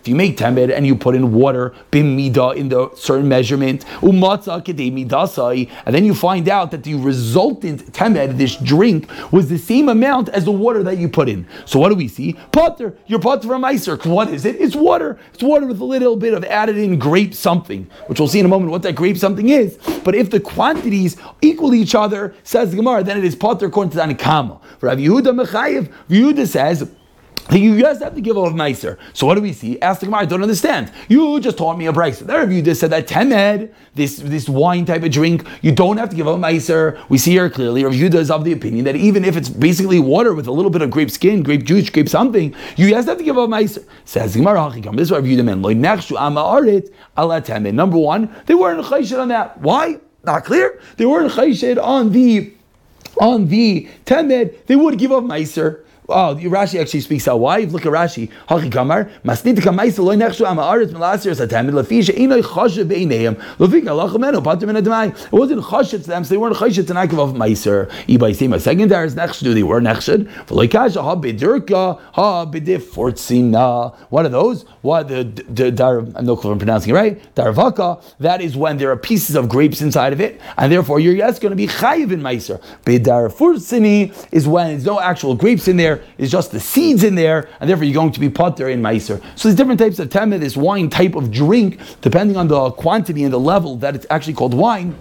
If 0.00 0.08
you 0.08 0.14
make 0.14 0.36
Temed 0.36 0.76
and 0.76 0.86
you 0.86 0.96
put 0.96 1.14
in 1.14 1.32
water, 1.32 1.74
bimida, 1.90 2.56
in 2.56 2.68
the 2.68 2.90
certain 2.96 3.28
measurement, 3.28 3.84
and 4.02 5.94
then 5.94 6.04
you 6.04 6.14
find 6.14 6.48
out 6.48 6.70
that 6.70 6.82
the 6.84 6.94
resultant 6.94 7.92
Temed, 7.92 8.36
this 8.36 8.56
drink, 8.56 9.08
was 9.32 9.48
the 9.48 9.58
same 9.58 9.88
amount 9.88 10.28
as 10.30 10.44
the 10.44 10.52
water 10.52 10.82
that 10.82 10.98
you 10.98 11.08
put 11.08 11.28
in. 11.28 11.46
So 11.64 11.78
what 11.78 11.88
do 11.88 11.94
we 11.94 12.08
see? 12.08 12.34
Potter, 12.52 12.96
you're 13.06 13.20
potter 13.20 13.48
from 13.48 13.62
meiser. 13.62 14.04
What 14.06 14.28
is 14.28 14.44
it? 14.44 14.65
It's 14.66 14.74
water. 14.74 15.16
It's 15.32 15.44
water 15.44 15.64
with 15.64 15.80
a 15.80 15.84
little 15.84 16.16
bit 16.16 16.34
of 16.34 16.44
added 16.44 16.76
in 16.76 16.98
grape 16.98 17.34
something, 17.34 17.88
which 18.08 18.18
we'll 18.18 18.28
see 18.28 18.40
in 18.40 18.46
a 18.46 18.48
moment 18.48 18.72
what 18.72 18.82
that 18.82 18.96
grape 18.96 19.16
something 19.16 19.48
is. 19.48 19.78
But 20.04 20.16
if 20.16 20.30
the 20.30 20.40
quantities 20.40 21.16
equal 21.40 21.72
each 21.72 21.94
other, 21.94 22.34
says 22.42 22.70
the 22.70 22.76
Gemara, 22.76 23.04
then 23.04 23.16
it 23.16 23.24
is 23.24 23.36
potter 23.36 23.66
according 23.66 23.90
to 23.92 23.96
the 23.98 24.02
Anikama. 24.02 24.60
Rav 24.80 24.98
Yehuda 24.98 25.40
Mechayev, 25.40 25.92
Yehuda 26.08 26.48
says, 26.48 26.90
you 27.52 27.78
just 27.80 28.02
have 28.02 28.14
to 28.14 28.20
give 28.20 28.36
off 28.36 28.52
meiser. 28.52 28.98
So 29.12 29.26
what 29.26 29.36
do 29.36 29.40
we 29.40 29.52
see? 29.52 29.80
Ask 29.80 30.00
the 30.00 30.06
Gemara, 30.06 30.22
I 30.22 30.24
don't 30.26 30.42
understand. 30.42 30.92
You 31.08 31.38
just 31.40 31.58
taught 31.58 31.78
me 31.78 31.86
a 31.86 31.92
price. 31.92 32.18
There 32.20 32.50
you 32.50 32.62
just 32.62 32.80
said 32.80 32.90
that 32.90 33.06
temed, 33.06 33.72
this, 33.94 34.16
this 34.18 34.48
wine 34.48 34.84
type 34.84 35.02
of 35.02 35.10
drink, 35.10 35.46
you 35.62 35.72
don't 35.72 35.96
have 35.96 36.10
to 36.10 36.16
give 36.16 36.26
off 36.26 36.40
meiser. 36.40 36.98
We 37.08 37.18
see 37.18 37.32
here 37.32 37.48
clearly, 37.48 37.84
Rav 37.84 37.92
Yudah 37.92 38.14
is 38.14 38.30
of 38.30 38.44
the 38.44 38.52
opinion 38.52 38.84
that 38.86 38.96
even 38.96 39.24
if 39.24 39.36
it's 39.36 39.48
basically 39.48 39.98
water 39.98 40.34
with 40.34 40.46
a 40.46 40.52
little 40.52 40.70
bit 40.70 40.82
of 40.82 40.90
grape 40.90 41.10
skin, 41.10 41.42
grape 41.42 41.64
juice, 41.64 41.88
grape 41.90 42.08
something, 42.08 42.54
you 42.76 42.90
just 42.90 43.08
have 43.08 43.18
to 43.18 43.24
give 43.24 43.38
off 43.38 43.48
meiser. 43.48 43.84
Says 44.04 44.34
the 44.34 44.40
Gemara, 44.40 44.70
this 44.92 45.02
is 45.02 45.12
Rav 45.12 45.24
Yudah 45.24 45.44
man, 45.44 45.62
Number 47.76 47.98
one, 47.98 48.34
they 48.46 48.54
weren't 48.54 48.84
chayshid 48.84 49.20
on 49.20 49.28
that. 49.28 49.60
Why? 49.60 50.00
Not 50.24 50.44
clear. 50.44 50.80
They 50.96 51.06
weren't 51.06 51.32
chayshid 51.32 51.82
on 51.82 52.10
the 52.10 52.52
on 53.20 53.48
the 53.48 53.88
temed. 54.04 54.66
They 54.66 54.76
would 54.76 54.98
give 54.98 55.12
off 55.12 55.24
meiser. 55.24 55.85
Oh, 56.08 56.38
Rashi 56.40 56.80
actually 56.80 57.00
speaks 57.00 57.26
out 57.26 57.40
why. 57.40 57.60
Look 57.60 57.84
at 57.84 57.90
Rashi. 57.90 58.30
Hachi 58.48 58.70
kamar 58.70 59.10
masnit 59.24 59.56
kamaisa 59.56 59.98
loy 59.98 60.14
nechshu 60.14 60.46
am 60.46 60.58
haaretz 60.58 60.92
melasir 60.92 61.34
satamid 61.34 61.72
lefisha 61.72 62.14
inay 62.14 62.42
chashav 62.42 62.88
beinayim 62.88 63.34
lefik 63.58 63.82
alachamenu 63.84 64.40
patim 64.40 64.68
in 64.70 64.76
admai. 64.76 65.08
It 65.08 65.32
wasn't 65.32 65.62
chashav 65.62 66.02
to 66.02 66.06
them, 66.06 66.22
so 66.22 66.30
they 66.30 66.36
weren't 66.36 66.54
chashav 66.54 66.86
to 66.86 66.94
nakav 66.94 67.18
of 67.18 67.34
meiser. 67.34 67.90
Ibay 68.06 68.36
say 68.36 68.46
my 68.46 68.58
second 68.58 68.88
there 68.88 69.04
is 69.04 69.16
nechshu. 69.16 69.52
They 69.52 69.64
were 69.64 69.80
nechshed. 69.80 70.30
V'loy 70.46 70.70
kasha 70.70 71.02
ha 71.02 71.16
bidurka 71.16 72.00
ha 72.12 72.46
bidif 72.46 72.82
fortzina. 72.82 73.96
What 74.10 74.26
are 74.26 74.28
those? 74.28 74.64
What 74.86 75.08
the, 75.08 75.24
the, 75.24 75.72
dar? 75.72 75.98
I'm 75.98 76.24
not 76.24 76.40
sure 76.40 76.52
if 76.52 76.52
I'm 76.52 76.58
pronouncing 76.60 76.90
it 76.90 76.94
right. 76.94 77.34
Darvaka. 77.34 78.00
That 78.20 78.40
is 78.40 78.56
when 78.56 78.76
there 78.76 78.92
are 78.92 78.96
pieces 78.96 79.34
of 79.34 79.48
grapes 79.48 79.82
inside 79.82 80.12
of 80.12 80.20
it, 80.20 80.40
and 80.56 80.70
therefore 80.70 81.00
you're 81.00 81.16
yes 81.16 81.40
going 81.40 81.50
to 81.50 81.56
be 81.56 81.66
chayiv 81.66 82.12
in 82.12 82.20
meiser. 82.20 82.62
Bidar 82.84 83.32
fortzini 83.32 84.14
is 84.30 84.46
when 84.46 84.68
there's 84.68 84.84
no 84.84 85.00
actual 85.00 85.34
grapes 85.34 85.66
in 85.66 85.76
there; 85.76 86.04
it's 86.18 86.30
just 86.30 86.52
the 86.52 86.60
seeds 86.60 87.02
in 87.02 87.16
there, 87.16 87.48
and 87.58 87.68
therefore 87.68 87.82
you're 87.82 87.94
going 87.94 88.12
to 88.12 88.20
be 88.20 88.30
potter 88.30 88.68
in 88.68 88.80
meiser. 88.80 89.20
So 89.34 89.48
there's 89.48 89.56
different 89.56 89.80
types 89.80 89.98
of 89.98 90.08
temet, 90.08 90.38
this 90.38 90.56
wine 90.56 90.88
type 90.88 91.16
of 91.16 91.32
drink, 91.32 91.80
depending 92.00 92.36
on 92.36 92.46
the 92.46 92.70
quantity 92.70 93.24
and 93.24 93.32
the 93.32 93.40
level 93.40 93.74
that 93.78 93.96
it's 93.96 94.06
actually 94.08 94.34
called 94.34 94.54
wine. 94.54 94.94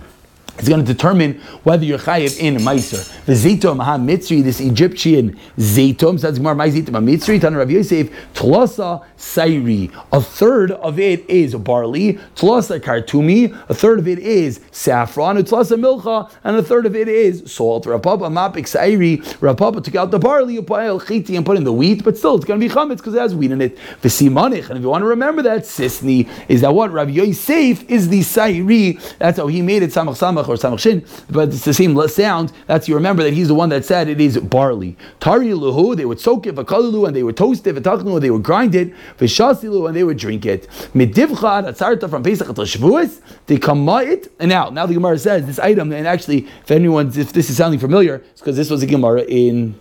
It's 0.58 0.70
going 0.70 0.86
to 0.86 0.94
determine 0.94 1.42
whether 1.64 1.84
you're 1.84 2.00
chayiv 2.00 2.40
in 2.40 2.56
meiser. 2.56 3.04
The 3.26 3.34
zaytom 3.34 3.84
ha 3.84 3.98
mitzri, 3.98 4.42
this 4.42 4.62
Egyptian 4.62 5.38
zaytom, 5.58 6.20
says 6.20 6.38
Gemara, 6.38 6.56
my 6.56 6.70
zaytom 6.70 6.94
ha 6.94 7.00
mitzri, 7.00 7.42
Tana 7.42 7.58
Rav 7.58 7.70
Yosef, 7.70 8.10
tlasa 8.34 9.04
sairi. 9.18 9.92
A 10.14 10.22
third 10.22 10.72
of 10.72 10.98
it 10.98 11.30
is 11.30 11.56
barley, 11.56 12.14
tlasa 12.36 12.80
kartumi, 12.80 13.54
a 13.70 13.74
third 13.74 14.00
of 14.00 14.08
it 14.08 14.20
is 14.20 14.62
saffron, 14.72 15.36
tlasa 15.38 15.78
milcha, 15.78 16.32
and 16.46 16.56
a 16.56 16.64
third 16.64 16.86
of 16.86 16.96
it 16.96 17.10
is 17.10 17.52
salt. 17.52 17.86
Rapapa 17.86 18.32
mapik 18.32 18.66
sairi, 18.66 19.18
Rapapa 19.40 19.84
took 19.84 19.96
out 19.96 20.12
the 20.12 20.20
barley, 20.20 20.58
chiti, 20.58 21.36
and 21.36 21.46
put 21.46 21.58
in 21.58 21.66
the 21.66 21.74
wheat, 21.74 22.04
but 22.04 22.18
still 22.18 22.36
it's 22.36 22.46
going 22.46 22.60
to 22.60 22.66
be 22.66 22.74
chametz 22.74 22.98
because 22.98 23.14
it 23.14 23.20
has 23.20 23.36
wheat 23.36 23.52
in 23.52 23.62
it. 23.62 23.78
V'simanich, 24.02 24.70
and 24.70 24.78
if 24.78 24.84
you 24.84 24.90
want 24.90 25.02
to 25.02 25.08
remember 25.08 25.42
that, 25.42 25.64
sisni, 25.64 26.30
is 26.48 26.62
that 26.62 26.74
what 26.74 26.94
Rav 26.94 27.10
Yosef 27.10 27.90
is 27.90 28.08
the 28.08 28.22
sairi, 28.22 29.02
that's 29.18 29.38
how 29.38 29.48
he 29.48 29.62
made 29.62 29.84
it 29.84 29.90
samach 29.90 30.16
samach 30.16 30.45
Samach 30.46 30.50
or 30.50 30.56
Samach 30.56 30.80
Shin, 30.80 31.06
but 31.30 31.50
it's 31.50 31.66
the 31.66 31.74
same 31.74 31.96
sound. 32.08 32.52
That's 32.68 32.88
you 32.88 32.96
remember 32.96 33.24
that 33.24 33.34
he's 33.34 33.48
the 33.48 33.56
one 33.56 33.70
that 33.70 33.86
said 33.86 34.08
it 34.08 34.22
is 34.22 34.38
barley. 34.38 34.98
Tari 35.20 35.48
luhu, 35.50 35.96
they 35.96 36.06
would 36.06 36.20
soak 36.20 36.48
it, 36.48 36.56
v'kalulu, 36.56 37.08
and 37.08 37.16
they 37.16 37.24
would 37.24 37.38
toast 37.38 37.66
it, 37.68 37.76
v'tachnu, 37.76 38.20
they 38.22 38.32
would 38.32 38.44
grind 38.44 38.76
it, 38.76 38.94
v'shasilu, 39.18 39.88
and 39.88 39.96
they 39.96 40.04
would 40.04 40.18
drink 40.18 40.46
it. 40.46 40.68
Midivcha, 40.94 41.66
atzarta 41.66 42.10
from 42.10 42.24
Pesach 42.24 42.48
to 42.48 42.54
Shavuos, 42.54 43.22
they 43.48 43.58
come 43.58 43.88
it, 43.90 44.32
and 44.40 44.50
now, 44.50 44.70
now 44.70 44.86
the 44.86 44.94
Gemara 44.94 45.18
says 45.18 45.46
this 45.46 45.60
item, 45.60 45.92
and 45.92 46.08
actually, 46.08 46.48
if 46.64 46.72
anyone, 46.72 47.08
if 47.08 47.34
this 47.34 47.50
is 47.50 47.58
sounding 47.58 47.80
familiar, 47.80 48.16
it's 48.32 48.42
because 48.42 48.56
this 48.56 48.70
was 48.70 48.84
a 48.84 48.88
Gemara 48.88 49.22
in 49.24 49.76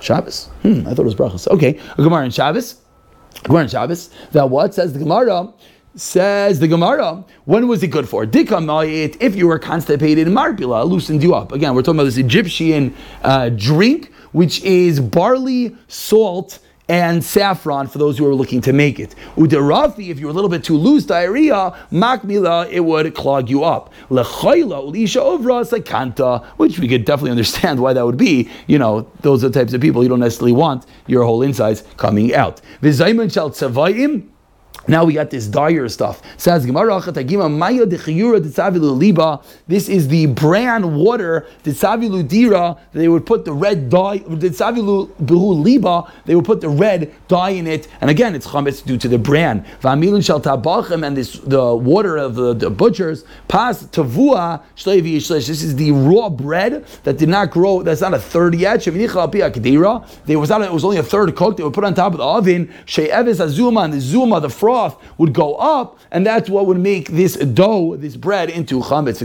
Shabbos. 0.00 0.46
Hmm, 0.62 0.86
I 0.86 0.94
thought 0.94 1.00
it 1.00 1.04
was 1.04 1.14
brachos. 1.14 1.46
Okay, 1.48 1.78
a 1.96 2.02
Gemara 2.02 2.24
in 2.24 2.30
Shabbos. 2.30 2.80
Gemara 3.44 3.62
in 3.62 3.68
Shabbos. 3.68 4.10
That 4.32 4.50
what 4.50 4.74
says 4.74 4.92
the 4.92 4.98
Gemara? 4.98 5.52
Says 5.94 6.60
the 6.60 6.68
Gemara, 6.68 7.24
when 7.44 7.66
was 7.66 7.82
it 7.82 7.88
good 7.88 8.08
for? 8.08 8.24
Dikamayit, 8.24 9.16
if 9.20 9.34
you 9.34 9.48
were 9.48 9.58
constipated, 9.58 10.28
marpila 10.28 10.88
loosened 10.88 11.22
you 11.22 11.34
up. 11.34 11.50
Again, 11.50 11.74
we're 11.74 11.82
talking 11.82 11.98
about 11.98 12.04
this 12.04 12.18
Egyptian 12.18 12.94
uh, 13.22 13.48
drink, 13.48 14.12
which 14.32 14.62
is 14.62 15.00
barley, 15.00 15.76
salt, 15.88 16.60
and 16.88 17.22
saffron 17.22 17.86
for 17.86 17.98
those 17.98 18.16
who 18.16 18.26
are 18.26 18.34
looking 18.34 18.60
to 18.62 18.72
make 18.72 18.98
it. 18.98 19.14
Udarafi, 19.36 20.08
if 20.08 20.18
you're 20.18 20.30
a 20.30 20.32
little 20.32 20.48
bit 20.48 20.64
too 20.64 20.76
loose, 20.76 21.04
diarrhea, 21.04 21.74
makmila, 21.92 22.70
it 22.70 22.80
would 22.80 23.14
clog 23.14 23.50
you 23.50 23.64
up. 23.64 23.92
Lechayla, 24.08 24.92
ulisha 24.92 25.20
ovra, 25.20 25.68
sakanta, 25.68 26.44
which 26.58 26.78
we 26.78 26.88
could 26.88 27.04
definitely 27.04 27.32
understand 27.32 27.80
why 27.80 27.92
that 27.92 28.06
would 28.06 28.16
be. 28.16 28.48
You 28.66 28.78
know, 28.78 29.10
those 29.20 29.44
are 29.44 29.48
the 29.48 29.58
types 29.58 29.74
of 29.74 29.80
people 29.80 30.02
you 30.02 30.08
don't 30.08 30.20
necessarily 30.20 30.52
want 30.52 30.86
your 31.06 31.24
whole 31.24 31.42
insides 31.42 31.82
coming 31.96 32.34
out. 32.34 32.60
Vizayman 32.80 33.32
shal 33.32 33.50
tzavayim, 33.50 34.28
now 34.88 35.04
we 35.04 35.12
got 35.12 35.28
this 35.28 35.46
dire 35.46 35.86
stuff. 35.90 36.22
Says 36.38 36.64
Gemara 36.64 36.98
This 37.02 37.08
is 39.88 40.08
the 40.08 40.26
bran 40.26 40.94
water 40.94 41.46
Tzavilu 41.62 42.26
Dira. 42.26 42.78
They 42.94 43.08
would 43.08 43.26
put 43.26 43.44
the 43.44 43.52
red 43.52 43.90
dye. 43.90 44.20
Tzavilu 44.20 45.08
Behu 45.22 45.62
Liba. 45.62 46.10
They 46.24 46.34
would 46.34 46.46
put 46.46 46.62
the 46.62 46.70
red 46.70 47.12
dye 47.28 47.50
in 47.50 47.66
it. 47.66 47.86
And 48.00 48.08
again, 48.08 48.34
it's 48.34 48.46
chametz 48.46 48.82
due 48.82 48.96
to 48.96 49.08
the 49.08 49.18
bran. 49.18 49.66
V'amilin 49.82 50.24
shal 50.24 50.40
tabachem 50.40 51.06
and 51.06 51.14
this 51.16 51.34
the 51.34 51.74
water 51.74 52.16
of 52.16 52.34
the, 52.34 52.54
the 52.54 52.70
butchers. 52.70 53.24
Pas 53.46 53.84
tavua 53.84 54.62
This 54.74 55.62
is 55.62 55.76
the 55.76 55.92
raw 55.92 56.30
bread 56.30 56.86
that 57.04 57.18
did 57.18 57.28
not 57.28 57.50
grow. 57.50 57.82
That's 57.82 58.00
not 58.00 58.14
a 58.14 58.18
third 58.18 58.54
yet. 58.54 58.84
There 58.84 60.38
was 60.38 60.48
not. 60.48 60.62
It 60.62 60.72
was 60.72 60.84
only 60.84 60.96
a 60.96 61.02
third 61.02 61.36
cooked. 61.36 61.58
They 61.58 61.62
would 61.62 61.74
put 61.74 61.84
on 61.84 61.94
top 61.94 62.12
of 62.12 62.18
the 62.18 62.24
oven. 62.24 62.72
She'eves 62.86 63.38
azuma 63.38 63.82
and 63.82 63.92
the 63.92 64.00
zuma 64.00 64.40
the 64.40 64.48
frost 64.48 64.77
broth 64.78 65.18
would 65.18 65.32
go 65.32 65.54
up, 65.56 65.98
and 66.10 66.24
that's 66.26 66.48
what 66.48 66.66
would 66.66 66.78
make 66.78 67.08
this 67.08 67.36
dough, 67.36 67.96
this 67.96 68.16
bread, 68.16 68.50
into 68.50 68.80
chametz. 68.80 69.18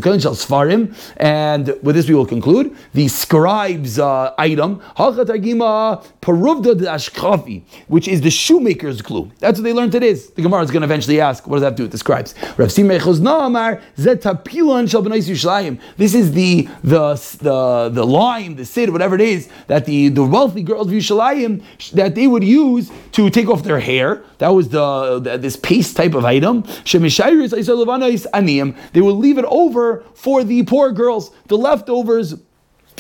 svarim, 0.48 0.96
and 1.18 1.68
with 1.84 1.96
this 1.96 2.08
we 2.08 2.16
will 2.16 2.26
conclude 2.26 2.76
the 2.94 3.08
scribes 3.08 4.00
uh, 4.00 4.34
item 4.38 4.82
which 7.88 8.08
is 8.08 8.22
the 8.22 8.30
shoemaker's 8.30 9.02
glue. 9.02 9.32
That's 9.40 9.60
what 9.60 9.64
they 9.64 9.74
learned 9.74 9.96
it 9.96 10.04
is. 10.04 10.30
The 10.32 10.42
Gemara 10.42 10.64
is 10.64 10.72
going 10.72 10.82
to 10.82 10.86
eventually 10.92 11.20
ask, 11.22 11.48
what 11.48 11.56
does 11.58 11.62
that 11.62 11.76
do 11.76 11.84
with 11.84 11.92
the 11.92 11.98
scribes? 11.98 12.34
This 15.98 16.14
is 16.22 16.32
the 16.32 16.68
the 16.84 17.04
the 17.42 17.90
the 18.00 18.06
lime, 18.06 18.56
the 18.56 18.66
sid, 18.66 18.90
whatever 18.90 19.16
it 19.16 19.22
is 19.22 19.50
that 19.68 19.86
the, 19.86 20.10
the 20.10 20.24
wealthy 20.24 20.64
girls 20.64 20.88
of 20.88 20.94
Yushalayim 20.94 21.62
that 21.94 22.16
they 22.16 22.28
would 22.28 22.44
use 22.44 22.92
to 23.12 23.30
take 23.30 23.50
off 23.50 23.64
their 23.64 23.80
hair. 23.80 24.24
That 24.40 24.50
was 24.50 24.70
the, 24.70 25.20
the 25.20 25.38
this 25.44 25.56
paste 25.56 25.96
type 25.96 26.16
of 26.16 26.26
item. 26.26 26.64
They 26.64 27.02
will 29.02 29.18
leave 29.18 29.38
it 29.38 29.46
over 29.46 30.04
for 30.16 30.44
the 30.44 30.64
poor 30.64 30.92
girls, 30.92 31.32
the 31.48 31.58
leftovers 31.58 32.36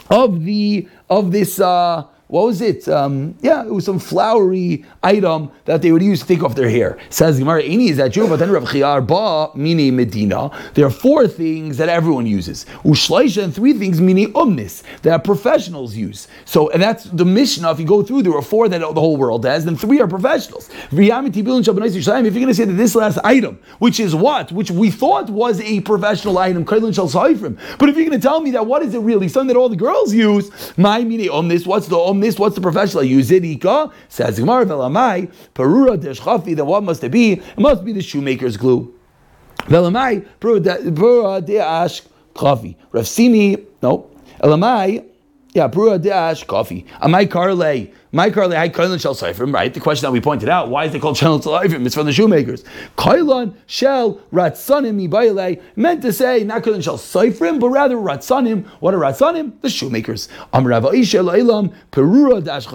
of 0.10 0.44
the 0.44 0.88
of 1.10 1.32
this 1.32 1.60
uh, 1.60 2.06
what 2.34 2.46
was 2.48 2.62
it? 2.62 2.88
Um, 2.88 3.36
yeah, 3.42 3.64
it 3.64 3.72
was 3.72 3.86
some 3.86 4.00
flowery 4.00 4.84
item 5.04 5.52
that 5.66 5.84
they 5.84 5.92
would 5.92 6.02
use 6.02 6.22
to 6.22 6.26
take 6.26 6.42
off 6.42 6.56
their 6.56 6.68
hair. 6.68 6.98
Says 7.12 7.38
Gemara, 7.38 7.62
"Any 7.62 7.90
is 7.90 7.98
that 7.98 8.12
Jew, 8.12 8.28
but 8.28 8.40
then 8.40 8.50
Rav 8.50 8.68
Chiar 8.72 9.02
ba 9.02 9.52
mini 9.54 9.92
medina." 9.92 10.50
There 10.74 10.84
are 10.84 10.90
four 10.90 11.28
things 11.28 11.78
that 11.78 11.90
everyone 11.90 12.26
uses. 12.26 12.66
Ushleisha 12.84 13.44
and 13.44 13.54
three 13.54 13.74
things 13.74 14.02
mini 14.02 14.26
umnis 14.34 14.82
that 15.04 15.24
professionals 15.24 15.96
use. 15.96 16.28
So, 16.46 16.72
and 16.72 16.82
that's 16.82 17.04
the 17.04 17.24
Mishnah. 17.24 17.70
If 17.70 17.80
you 17.80 17.86
go 17.86 18.02
through, 18.02 18.24
there 18.24 18.34
are 18.34 18.42
four 18.42 18.68
that 18.68 18.80
the 18.80 19.00
whole 19.00 19.16
world 19.16 19.46
has, 19.46 19.66
then 19.66 19.76
three 19.76 20.02
are 20.02 20.08
professionals. 20.08 20.72
If 20.92 20.98
you're 20.98 21.22
going 21.22 21.62
to 21.62 22.56
say 22.56 22.66
that 22.66 22.74
this 22.74 22.96
last 22.96 23.20
item, 23.24 23.60
which 23.78 24.00
is 24.00 24.16
what, 24.16 24.52
which 24.52 24.72
we 24.72 24.90
thought 24.90 25.30
was 25.30 25.62
a 25.62 25.82
professional 25.82 26.40
item, 26.40 26.64
but 26.64 26.80
if 26.80 27.96
you're 27.96 28.10
going 28.10 28.10
to 28.12 28.20
tell 28.20 28.42
me 28.42 28.50
that 28.52 28.66
what 28.66 28.82
is 28.82 28.96
it 28.96 29.02
really, 29.02 29.28
something 29.28 29.50
that 29.50 29.58
all 29.60 29.70
the 29.70 29.76
girls 29.76 30.16
use, 30.16 30.50
my 30.78 31.04
mini 31.04 31.28
umnis, 31.28 31.68
what's 31.68 31.86
the 31.86 31.96
umnis? 31.96 32.23
This, 32.24 32.40
what's 32.40 32.56
the 32.56 32.62
professional? 32.62 33.04
Yuzidika 33.04 33.92
says 34.10 34.40
Gemara 34.40 34.66
Velamai 34.66 35.32
Perura 35.54 35.98
Deshchafi. 35.98 36.56
Then 36.56 36.66
what 36.66 36.84
must 36.84 37.04
it 37.04 37.12
be? 37.12 37.34
It 37.34 37.58
must 37.60 37.84
be 37.86 37.92
the 37.94 38.02
shoemaker's 38.02 38.58
glue. 38.58 38.94
Velamai 39.60 40.26
Perura 40.40 41.46
Deash 41.46 42.02
Chafi. 42.34 42.76
Rav 42.92 43.08
Simi 43.08 43.58
no. 43.82 44.10
Elamai 44.42 45.06
yeah 45.54 45.68
Perura 45.68 46.02
Deash 46.02 46.44
Coffee. 46.46 46.86
Amai 47.02 47.30
Karle. 47.30 47.94
My 48.16 48.30
Kailan 48.30 49.02
Shel 49.02 49.16
Seifrim, 49.16 49.52
right? 49.52 49.74
The 49.74 49.80
question 49.80 50.06
that 50.06 50.12
we 50.12 50.22
pointed 50.22 50.48
out, 50.48 50.70
why 50.70 50.86
is 50.86 50.94
it 50.94 51.02
called 51.02 51.18
Shel 51.18 51.40
Seifrim? 51.40 51.84
It's 51.84 51.96
from 51.96 52.06
the 52.06 52.14
shoemakers. 52.14 52.64
Kailan 52.96 53.56
Shel 53.66 54.22
Ratzanim 54.32 55.10
Ibaile, 55.10 55.60
meant 55.76 56.04
to 56.04 56.14
say 56.14 56.44
not 56.44 56.62
Kailan 56.62 56.84
Shel 56.84 57.00
Seifrim, 57.00 57.60
but 57.60 57.70
rather 57.70 57.96
Ratzanim. 57.96 58.68
What 58.82 58.94
are 58.94 59.00
Ratzanim? 59.00 59.60
The 59.62 59.70
shoemakers. 59.72 60.30
Amrava 60.54 60.94
Elam, 60.94 61.74
Perura 61.92 62.44
Dash. 62.44 62.68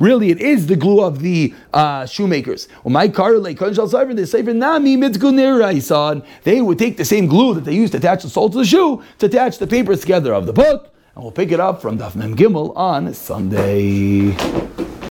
Really, 0.00 0.30
it 0.30 0.40
is 0.40 0.66
the 0.66 0.74
glue 0.74 1.04
of 1.04 1.20
the 1.20 1.54
uh, 1.72 2.04
shoemakers. 2.06 2.66
My 2.84 3.06
Karli, 3.06 3.54
Kailan 3.54 3.76
Shel 3.76 3.88
Seifrim, 3.88 4.16
the 4.16 4.22
Seifrim 4.22 4.56
Nami 4.56 4.96
Mitzgunir 4.96 6.26
They 6.42 6.60
would 6.60 6.80
take 6.80 6.96
the 6.96 7.04
same 7.04 7.28
glue 7.28 7.54
that 7.54 7.64
they 7.64 7.76
used 7.76 7.92
to 7.92 7.98
attach 7.98 8.24
the 8.24 8.28
sole 8.28 8.50
to 8.50 8.58
the 8.58 8.64
shoe 8.64 9.04
to 9.20 9.26
attach 9.26 9.58
the 9.58 9.68
papers 9.68 10.00
together 10.00 10.34
of 10.34 10.46
the 10.46 10.52
book. 10.52 10.92
And 11.14 11.22
we'll 11.22 11.32
pick 11.32 11.52
it 11.52 11.60
up 11.60 11.80
from 11.80 11.96
Daf 11.96 12.16
Mem 12.16 12.34
Gimel 12.34 12.76
on 12.76 13.14
Sunday. 13.14 14.79